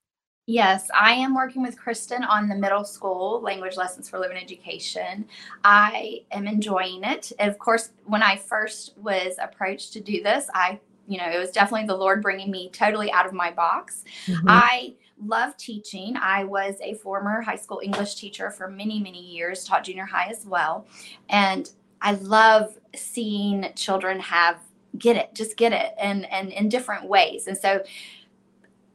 Yes, 0.47 0.89
I 0.93 1.13
am 1.13 1.35
working 1.35 1.63
with 1.63 1.79
Kristen 1.79 2.25
on 2.25 2.49
the 2.49 2.57
middle 2.57 2.85
school 2.85 3.41
language 3.41 3.77
lessons 3.77 4.09
for 4.09 4.19
living 4.19 4.37
education. 4.37 5.27
I 5.63 6.23
am 6.33 6.49
enjoying 6.49 7.05
it. 7.05 7.31
Of 7.39 7.59
course, 7.59 7.91
when 8.05 8.23
I 8.23 8.37
first 8.37 8.95
was 8.97 9.35
approached 9.41 9.93
to 9.93 10.01
do 10.01 10.23
this, 10.25 10.49
I, 10.53 10.81
you 11.07 11.19
know, 11.19 11.31
it 11.31 11.39
was 11.39 11.53
definitely 11.53 11.87
the 11.87 11.97
Lord 11.97 12.21
bringing 12.21 12.51
me 12.51 12.69
totally 12.73 13.13
out 13.13 13.27
of 13.27 13.33
my 13.33 13.53
box. 13.53 14.03
Mm-hmm. 14.27 14.47
I 14.49 14.95
love 15.25 15.57
teaching. 15.57 16.17
I 16.17 16.43
was 16.43 16.75
a 16.83 16.95
former 16.95 17.43
high 17.43 17.55
school 17.55 17.81
English 17.85 18.17
teacher 18.17 18.51
for 18.51 18.67
many, 18.67 18.99
many 18.99 19.21
years, 19.21 19.65
taught 19.65 19.85
junior 19.85 20.07
high 20.07 20.31
as 20.31 20.47
well. 20.47 20.87
And 21.29 21.71
I 22.01 22.15
love 22.15 22.77
seeing 22.95 23.71
children 23.77 24.21
have 24.21 24.59
get 24.99 25.17
it, 25.17 25.35
just 25.35 25.57
get 25.57 25.73
it, 25.73 25.95
and 25.99 26.31
and 26.31 26.51
in 26.53 26.69
different 26.69 27.07
ways. 27.07 27.47
And 27.47 27.57
so 27.57 27.83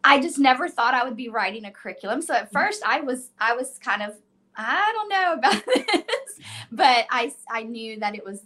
I 0.04 0.22
just 0.22 0.38
never 0.38 0.70
thought 0.70 0.94
I 0.94 1.04
would 1.04 1.18
be 1.18 1.30
writing 1.30 1.66
a 1.66 1.72
curriculum. 1.72 2.22
So 2.22 2.34
at 2.34 2.52
first 2.52 2.84
I 2.86 3.02
was 3.02 3.30
I 3.40 3.56
was 3.56 3.78
kind 3.80 4.02
of 4.02 4.16
I 4.56 4.92
don't 4.94 5.10
know 5.10 5.34
about 5.34 5.64
this, 5.76 6.40
but 6.72 7.06
I 7.10 7.34
I 7.50 7.64
knew 7.64 8.00
that 8.00 8.16
it 8.16 8.24
was 8.24 8.42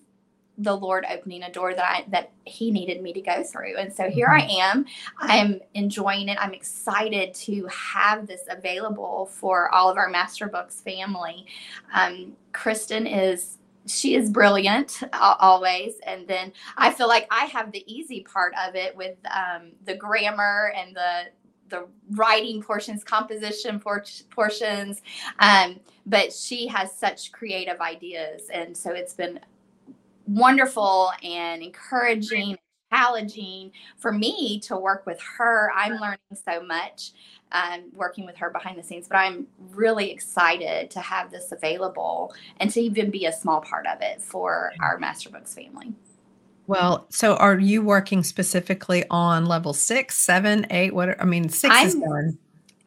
the 0.57 0.75
Lord 0.75 1.05
opening 1.09 1.43
a 1.43 1.51
door 1.51 1.73
that 1.73 1.85
I 1.85 2.05
that 2.09 2.31
He 2.45 2.71
needed 2.71 3.01
me 3.01 3.13
to 3.13 3.21
go 3.21 3.43
through. 3.43 3.77
And 3.77 3.91
so 3.91 4.09
here 4.09 4.27
I 4.27 4.41
mm-hmm. 4.41 4.61
am. 4.61 4.85
I'm 5.19 5.61
enjoying 5.73 6.29
it. 6.29 6.37
I'm 6.39 6.53
excited 6.53 7.33
to 7.35 7.67
have 7.67 8.27
this 8.27 8.41
available 8.49 9.29
for 9.31 9.73
all 9.73 9.89
of 9.89 9.97
our 9.97 10.09
Master 10.09 10.47
Books 10.47 10.81
family. 10.81 11.45
Um, 11.93 12.33
Kristen 12.51 13.07
is 13.07 13.57
she 13.89 14.15
is 14.15 14.29
brilliant 14.29 15.01
always 15.13 15.95
and 16.05 16.27
then 16.27 16.51
i 16.77 16.91
feel 16.91 17.07
like 17.07 17.27
i 17.31 17.45
have 17.45 17.71
the 17.71 17.83
easy 17.91 18.21
part 18.21 18.53
of 18.67 18.75
it 18.75 18.95
with 18.95 19.17
um, 19.25 19.71
the 19.85 19.95
grammar 19.95 20.73
and 20.75 20.95
the 20.95 21.23
the 21.69 21.87
writing 22.11 22.63
portions 22.63 23.03
composition 23.03 23.79
por- 23.79 24.03
portions 24.31 25.01
um, 25.39 25.79
but 26.05 26.33
she 26.33 26.65
has 26.67 26.91
such 26.97 27.31
creative 27.31 27.79
ideas 27.79 28.49
and 28.51 28.75
so 28.75 28.91
it's 28.91 29.13
been 29.13 29.39
wonderful 30.29 31.11
and 31.23 31.61
encouraging, 31.61 32.57
challenging 32.91 33.71
for 33.97 34.11
me 34.11 34.59
to 34.61 34.77
work 34.77 35.05
with 35.05 35.19
her. 35.37 35.71
I'm 35.75 35.93
learning 35.93 36.17
so 36.33 36.61
much 36.61 37.11
um, 37.51 37.85
working 37.93 38.25
with 38.25 38.37
her 38.37 38.49
behind 38.49 38.77
the 38.77 38.83
scenes, 38.83 39.07
but 39.07 39.17
I'm 39.17 39.47
really 39.71 40.11
excited 40.11 40.91
to 40.91 40.99
have 40.99 41.31
this 41.31 41.51
available 41.51 42.33
and 42.59 42.69
to 42.71 42.81
even 42.81 43.09
be 43.09 43.25
a 43.25 43.31
small 43.31 43.61
part 43.61 43.87
of 43.87 44.01
it 44.01 44.21
for 44.21 44.73
our 44.79 44.97
Master 44.97 45.29
Books 45.29 45.53
family. 45.53 45.93
Well, 46.67 47.07
so 47.09 47.35
are 47.37 47.57
you 47.57 47.81
working 47.81 48.23
specifically 48.23 49.03
on 49.09 49.45
level 49.45 49.73
six, 49.73 50.17
seven, 50.17 50.67
eight? 50.69 50.93
What 50.93 51.19
I 51.19 51.25
mean, 51.25 51.49
6 51.49 51.73
I'm, 51.75 51.87
is 51.87 51.95
done. 51.95 52.37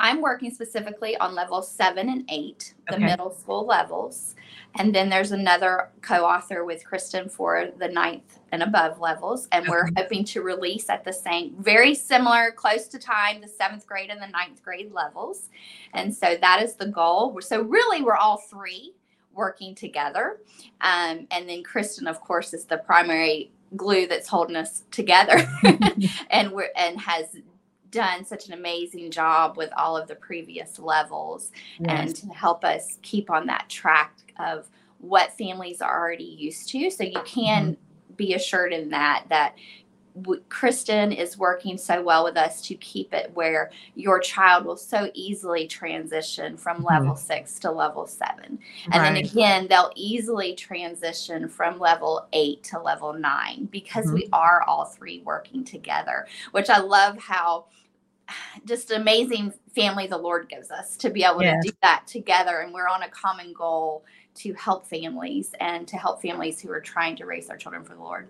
I'm 0.02 0.20
working 0.20 0.52
specifically 0.52 1.16
on 1.18 1.36
level 1.36 1.62
seven 1.62 2.08
and 2.08 2.24
eight, 2.28 2.74
the 2.88 2.96
okay. 2.96 3.04
middle 3.04 3.32
school 3.32 3.64
levels. 3.64 4.34
And 4.74 4.92
then 4.92 5.08
there's 5.08 5.30
another 5.30 5.90
co 6.00 6.24
author 6.24 6.64
with 6.64 6.84
Kristen 6.84 7.28
for 7.28 7.68
the 7.78 7.86
ninth 7.86 8.40
and 8.50 8.64
above 8.64 8.98
levels. 8.98 9.46
And 9.52 9.62
okay. 9.62 9.70
we're 9.70 9.88
hoping 9.96 10.24
to 10.24 10.42
release 10.42 10.90
at 10.90 11.04
the 11.04 11.12
same, 11.12 11.54
very 11.60 11.94
similar, 11.94 12.50
close 12.50 12.88
to 12.88 12.98
time, 12.98 13.40
the 13.40 13.46
seventh 13.46 13.86
grade 13.86 14.10
and 14.10 14.20
the 14.20 14.26
ninth 14.26 14.60
grade 14.64 14.92
levels. 14.92 15.50
And 15.94 16.12
so 16.12 16.36
that 16.40 16.60
is 16.60 16.74
the 16.74 16.88
goal. 16.88 17.40
So, 17.40 17.62
really, 17.62 18.02
we're 18.02 18.16
all 18.16 18.38
three 18.38 18.94
working 19.32 19.76
together. 19.76 20.38
Um, 20.80 21.28
and 21.30 21.48
then 21.48 21.62
Kristen, 21.62 22.08
of 22.08 22.20
course, 22.20 22.52
is 22.52 22.64
the 22.64 22.78
primary 22.78 23.52
glue 23.76 24.06
that's 24.06 24.28
holding 24.28 24.56
us 24.56 24.82
together 24.90 25.48
and 26.30 26.52
we're 26.52 26.68
and 26.76 27.00
has 27.00 27.26
done 27.92 28.24
such 28.24 28.48
an 28.48 28.54
amazing 28.54 29.12
job 29.12 29.56
with 29.56 29.70
all 29.76 29.96
of 29.96 30.08
the 30.08 30.16
previous 30.16 30.80
levels 30.80 31.52
yes. 31.78 31.90
and 31.90 32.16
to 32.16 32.26
help 32.34 32.64
us 32.64 32.98
keep 33.02 33.30
on 33.30 33.46
that 33.46 33.68
track 33.68 34.12
of 34.40 34.68
what 34.98 35.36
families 35.38 35.80
are 35.80 36.00
already 36.00 36.24
used 36.24 36.68
to. 36.70 36.90
So 36.90 37.04
you 37.04 37.20
can 37.24 37.72
mm-hmm. 37.72 38.14
be 38.16 38.34
assured 38.34 38.72
in 38.72 38.90
that 38.90 39.26
that 39.28 39.56
Kristen 40.48 41.10
is 41.10 41.38
working 41.38 41.78
so 41.78 42.02
well 42.02 42.24
with 42.24 42.36
us 42.36 42.60
to 42.62 42.74
keep 42.74 43.14
it 43.14 43.30
where 43.34 43.70
your 43.94 44.20
child 44.20 44.66
will 44.66 44.76
so 44.76 45.10
easily 45.14 45.66
transition 45.66 46.56
from 46.56 46.78
mm-hmm. 46.78 46.86
level 46.86 47.16
six 47.16 47.58
to 47.60 47.70
level 47.70 48.06
seven. 48.06 48.58
And 48.92 49.02
right. 49.02 49.14
then 49.14 49.16
again, 49.16 49.68
they'll 49.68 49.92
easily 49.96 50.54
transition 50.54 51.48
from 51.48 51.78
level 51.78 52.26
eight 52.32 52.62
to 52.64 52.78
level 52.78 53.14
nine 53.14 53.68
because 53.72 54.06
mm-hmm. 54.06 54.16
we 54.16 54.28
are 54.32 54.62
all 54.66 54.84
three 54.84 55.22
working 55.24 55.64
together, 55.64 56.26
which 56.50 56.68
I 56.68 56.78
love 56.78 57.18
how 57.18 57.66
just 58.64 58.90
amazing 58.90 59.52
family 59.74 60.06
the 60.06 60.18
Lord 60.18 60.48
gives 60.48 60.70
us 60.70 60.96
to 60.98 61.10
be 61.10 61.24
able 61.24 61.42
yes. 61.42 61.64
to 61.64 61.70
do 61.70 61.76
that 61.82 62.06
together. 62.06 62.60
And 62.60 62.72
we're 62.72 62.88
on 62.88 63.02
a 63.02 63.08
common 63.08 63.52
goal 63.52 64.04
to 64.36 64.52
help 64.54 64.86
families 64.86 65.52
and 65.60 65.86
to 65.88 65.96
help 65.96 66.22
families 66.22 66.60
who 66.60 66.70
are 66.70 66.80
trying 66.80 67.16
to 67.16 67.26
raise 67.26 67.48
their 67.48 67.56
children 67.56 67.84
for 67.84 67.94
the 67.94 68.02
Lord. 68.02 68.28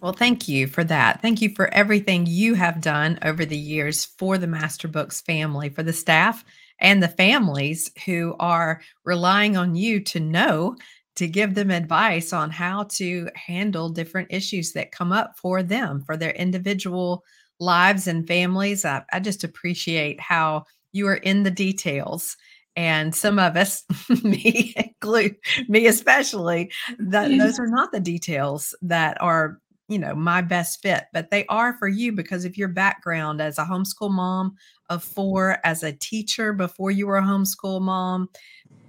Well, 0.00 0.12
thank 0.12 0.48
you 0.48 0.66
for 0.66 0.82
that. 0.84 1.22
Thank 1.22 1.40
you 1.40 1.50
for 1.50 1.72
everything 1.72 2.26
you 2.26 2.54
have 2.54 2.80
done 2.80 3.20
over 3.22 3.44
the 3.44 3.56
years 3.56 4.04
for 4.04 4.36
the 4.36 4.48
Master 4.48 4.88
Books 4.88 5.20
family, 5.20 5.68
for 5.68 5.84
the 5.84 5.92
staff 5.92 6.44
and 6.80 7.00
the 7.00 7.08
families 7.08 7.92
who 8.04 8.34
are 8.40 8.82
relying 9.04 9.56
on 9.56 9.76
you 9.76 10.00
to 10.00 10.18
know 10.18 10.76
to 11.14 11.28
give 11.28 11.54
them 11.54 11.70
advice 11.70 12.32
on 12.32 12.50
how 12.50 12.84
to 12.84 13.28
handle 13.36 13.90
different 13.90 14.28
issues 14.30 14.72
that 14.72 14.92
come 14.92 15.12
up 15.12 15.38
for 15.38 15.62
them, 15.62 16.02
for 16.02 16.16
their 16.16 16.32
individual 16.32 17.22
lives 17.60 18.06
and 18.06 18.26
families. 18.26 18.84
I, 18.84 19.02
I 19.12 19.20
just 19.20 19.44
appreciate 19.44 20.20
how 20.20 20.64
you 20.92 21.06
are 21.08 21.16
in 21.16 21.42
the 21.42 21.50
details. 21.50 22.36
And 22.74 23.14
some 23.14 23.38
of 23.38 23.56
us, 23.56 23.84
me 24.22 24.74
include 24.76 25.36
me 25.68 25.86
especially, 25.86 26.70
that 26.98 27.28
those 27.38 27.58
are 27.58 27.66
not 27.66 27.92
the 27.92 28.00
details 28.00 28.74
that 28.82 29.20
are, 29.20 29.58
you 29.88 29.98
know, 29.98 30.14
my 30.14 30.40
best 30.40 30.80
fit, 30.80 31.04
but 31.12 31.30
they 31.30 31.44
are 31.46 31.74
for 31.74 31.88
you 31.88 32.12
because 32.12 32.44
of 32.44 32.56
your 32.56 32.68
background 32.68 33.40
as 33.42 33.58
a 33.58 33.64
homeschool 33.64 34.10
mom 34.10 34.54
of 34.88 35.04
four, 35.04 35.58
as 35.64 35.82
a 35.82 35.92
teacher 35.92 36.52
before 36.52 36.90
you 36.90 37.06
were 37.06 37.18
a 37.18 37.22
homeschool 37.22 37.80
mom, 37.80 38.28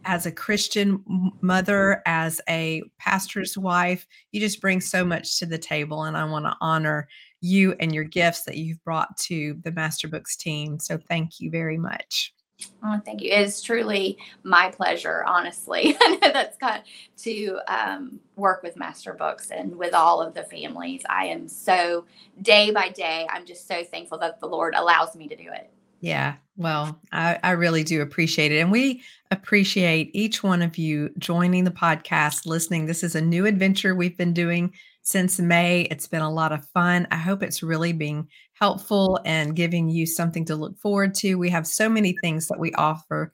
as 0.06 0.26
a 0.26 0.32
Christian 0.32 1.04
mother, 1.42 2.02
as 2.06 2.42
a 2.50 2.84
pastor's 3.00 3.58
wife, 3.58 4.06
you 4.32 4.40
just 4.40 4.62
bring 4.62 4.82
so 4.82 5.04
much 5.04 5.40
to 5.40 5.46
the 5.46 5.58
table. 5.58 6.04
And 6.04 6.18
I 6.18 6.26
want 6.26 6.46
to 6.46 6.56
honor 6.62 7.08
you 7.44 7.76
and 7.80 7.94
your 7.94 8.06
gifts 8.06 8.44
that 8.44 8.58
you've 8.58 8.84
brought 8.84 9.16
to 9.18 9.60
the 9.64 9.72
Master 9.72 10.08
Books 10.08 10.36
team. 10.36 10.80
So 10.80 10.98
thank 11.10 11.40
you 11.40 11.52
very 11.52 11.78
much. 11.78 12.34
Oh, 12.82 13.02
thank 13.04 13.22
you. 13.22 13.32
It 13.32 13.42
is 13.42 13.62
truly 13.62 14.18
my 14.44 14.72
pleasure, 14.72 15.26
honestly. 15.26 15.98
That's 16.22 16.58
got 16.58 16.86
to 17.18 17.60
um, 17.68 18.20
work 18.38 18.64
with 18.64 18.78
Master 18.78 19.14
Books 19.14 19.52
and 19.52 19.76
with 19.76 19.94
all 19.94 20.22
of 20.22 20.34
the 20.34 20.44
families. 20.44 21.02
I 21.10 21.26
am 21.26 21.50
so 21.50 22.06
day 22.42 22.72
by 22.72 22.90
day. 22.90 23.28
I'm 23.30 23.46
just 23.46 23.68
so 23.68 23.84
thankful 23.84 24.18
that 24.20 24.40
the 24.40 24.48
Lord 24.48 24.76
allows 24.76 25.16
me 25.16 25.28
to 25.28 25.36
do 25.36 25.50
it. 25.52 25.70
Yeah, 26.00 26.36
well, 26.56 27.00
I, 27.12 27.40
I 27.44 27.52
really 27.52 27.84
do 27.84 28.02
appreciate 28.02 28.52
it. 28.52 28.60
And 28.60 28.72
we 28.72 29.02
appreciate 29.32 30.12
each 30.14 30.44
one 30.44 30.62
of 30.62 30.78
you 30.78 31.10
joining 31.18 31.64
the 31.64 31.72
podcast, 31.72 32.46
listening. 32.46 32.86
This 32.86 33.04
is 33.04 33.16
a 33.16 33.22
new 33.22 33.46
adventure 33.46 33.96
we've 33.96 34.18
been 34.18 34.34
doing 34.34 34.74
since 35.04 35.40
May. 35.40 35.82
It's 35.92 36.08
been 36.08 36.22
a 36.22 36.32
lot 36.32 36.52
of 36.52 36.68
fun. 36.70 37.08
I 37.12 37.18
hope 37.18 37.44
it's 37.44 37.62
really 37.62 37.94
being 37.94 38.28
helpful 38.54 39.20
and 39.26 39.56
giving 39.56 39.90
you 39.90 40.06
something 40.06 40.46
to 40.46 40.56
look 40.56 40.78
forward 40.80 41.14
to. 41.16 41.36
We 41.36 41.50
have 41.50 41.68
so 41.68 41.88
many 41.88 42.18
things 42.22 42.48
that 42.48 42.60
we 42.60 42.74
offer 42.74 43.34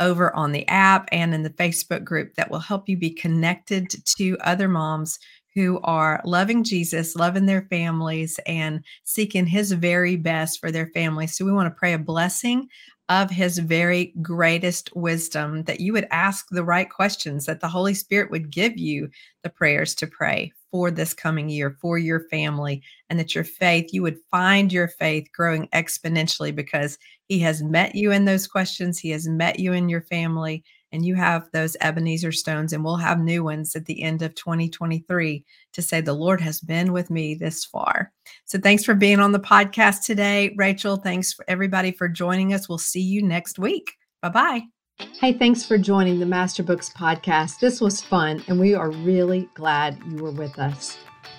over 0.00 0.34
on 0.34 0.52
the 0.52 0.66
app 0.68 1.08
and 1.12 1.32
in 1.32 1.42
the 1.42 1.50
Facebook 1.50 2.04
group 2.04 2.34
that 2.34 2.50
will 2.50 2.58
help 2.58 2.88
you 2.88 2.96
be 2.96 3.10
connected 3.10 3.94
to 4.16 4.36
other 4.40 4.68
moms 4.68 5.18
who 5.54 5.78
are 5.84 6.20
loving 6.24 6.64
Jesus, 6.64 7.14
loving 7.14 7.46
their 7.46 7.62
families, 7.70 8.40
and 8.44 8.84
seeking 9.04 9.46
his 9.46 9.70
very 9.70 10.16
best 10.16 10.58
for 10.60 10.72
their 10.72 10.88
families. 10.88 11.36
So 11.36 11.44
we 11.44 11.52
want 11.52 11.72
to 11.72 11.78
pray 11.78 11.92
a 11.92 11.98
blessing 11.98 12.68
of 13.08 13.30
his 13.30 13.58
very 13.58 14.12
greatest 14.20 14.94
wisdom 14.96 15.62
that 15.64 15.78
you 15.78 15.92
would 15.92 16.08
ask 16.10 16.46
the 16.50 16.64
right 16.64 16.90
questions, 16.90 17.46
that 17.46 17.60
the 17.60 17.68
Holy 17.68 17.94
Spirit 17.94 18.32
would 18.32 18.50
give 18.50 18.76
you 18.76 19.08
the 19.44 19.50
prayers 19.50 19.94
to 19.96 20.06
pray 20.08 20.52
for 20.74 20.90
this 20.90 21.14
coming 21.14 21.48
year, 21.48 21.76
for 21.80 21.98
your 21.98 22.26
family, 22.30 22.82
and 23.08 23.16
that 23.16 23.32
your 23.32 23.44
faith, 23.44 23.90
you 23.92 24.02
would 24.02 24.18
find 24.32 24.72
your 24.72 24.88
faith 24.88 25.24
growing 25.32 25.68
exponentially 25.68 26.52
because 26.52 26.98
He 27.28 27.38
has 27.38 27.62
met 27.62 27.94
you 27.94 28.10
in 28.10 28.24
those 28.24 28.48
questions. 28.48 28.98
He 28.98 29.10
has 29.10 29.28
met 29.28 29.60
you 29.60 29.72
in 29.72 29.88
your 29.88 30.00
family, 30.00 30.64
and 30.90 31.06
you 31.06 31.14
have 31.14 31.48
those 31.52 31.76
Ebenezer 31.80 32.32
stones, 32.32 32.72
and 32.72 32.82
we'll 32.82 32.96
have 32.96 33.20
new 33.20 33.44
ones 33.44 33.76
at 33.76 33.86
the 33.86 34.02
end 34.02 34.20
of 34.22 34.34
2023 34.34 35.44
to 35.74 35.80
say, 35.80 36.00
The 36.00 36.12
Lord 36.12 36.40
has 36.40 36.60
been 36.60 36.92
with 36.92 37.08
me 37.08 37.36
this 37.36 37.64
far. 37.64 38.10
So 38.44 38.58
thanks 38.58 38.82
for 38.82 38.94
being 38.94 39.20
on 39.20 39.30
the 39.30 39.38
podcast 39.38 40.04
today, 40.04 40.56
Rachel. 40.56 40.96
Thanks 40.96 41.32
for 41.32 41.44
everybody 41.46 41.92
for 41.92 42.08
joining 42.08 42.52
us. 42.52 42.68
We'll 42.68 42.78
see 42.78 43.00
you 43.00 43.22
next 43.22 43.60
week. 43.60 43.92
Bye 44.22 44.30
bye. 44.30 44.73
Hey, 44.98 45.32
thanks 45.32 45.64
for 45.64 45.76
joining 45.76 46.20
the 46.20 46.26
Master 46.26 46.62
Books 46.62 46.88
podcast. 46.88 47.58
This 47.58 47.80
was 47.80 48.00
fun, 48.00 48.44
and 48.46 48.60
we 48.60 48.74
are 48.74 48.90
really 48.90 49.48
glad 49.54 49.98
you 50.06 50.22
were 50.22 50.30
with 50.30 50.56
us. 50.58 50.96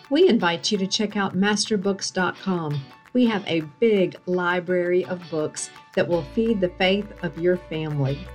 We 0.10 0.28
invite 0.28 0.72
you 0.72 0.78
to 0.78 0.88
check 0.88 1.16
out 1.16 1.38
masterbooks.com. 1.38 2.82
We 3.14 3.26
have 3.28 3.48
a 3.48 3.62
big 3.80 4.18
library 4.26 5.06
of 5.06 5.22
books 5.30 5.70
that 5.96 6.06
will 6.06 6.24
feed 6.34 6.60
the 6.60 6.74
faith 6.78 7.08
of 7.24 7.38
your 7.38 7.56
family. 7.56 8.28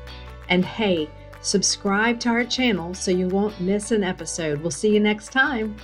And 0.49 0.65
hey, 0.65 1.11
subscribe 1.43 2.19
to 2.21 2.31
our 2.31 2.45
channel 2.45 2.95
so 2.95 3.11
you 3.11 3.29
won't 3.29 3.61
miss 3.61 3.91
an 3.91 4.03
episode. 4.03 4.63
We'll 4.63 4.71
see 4.71 4.95
you 4.95 5.01
next 5.01 5.33
time. 5.33 5.77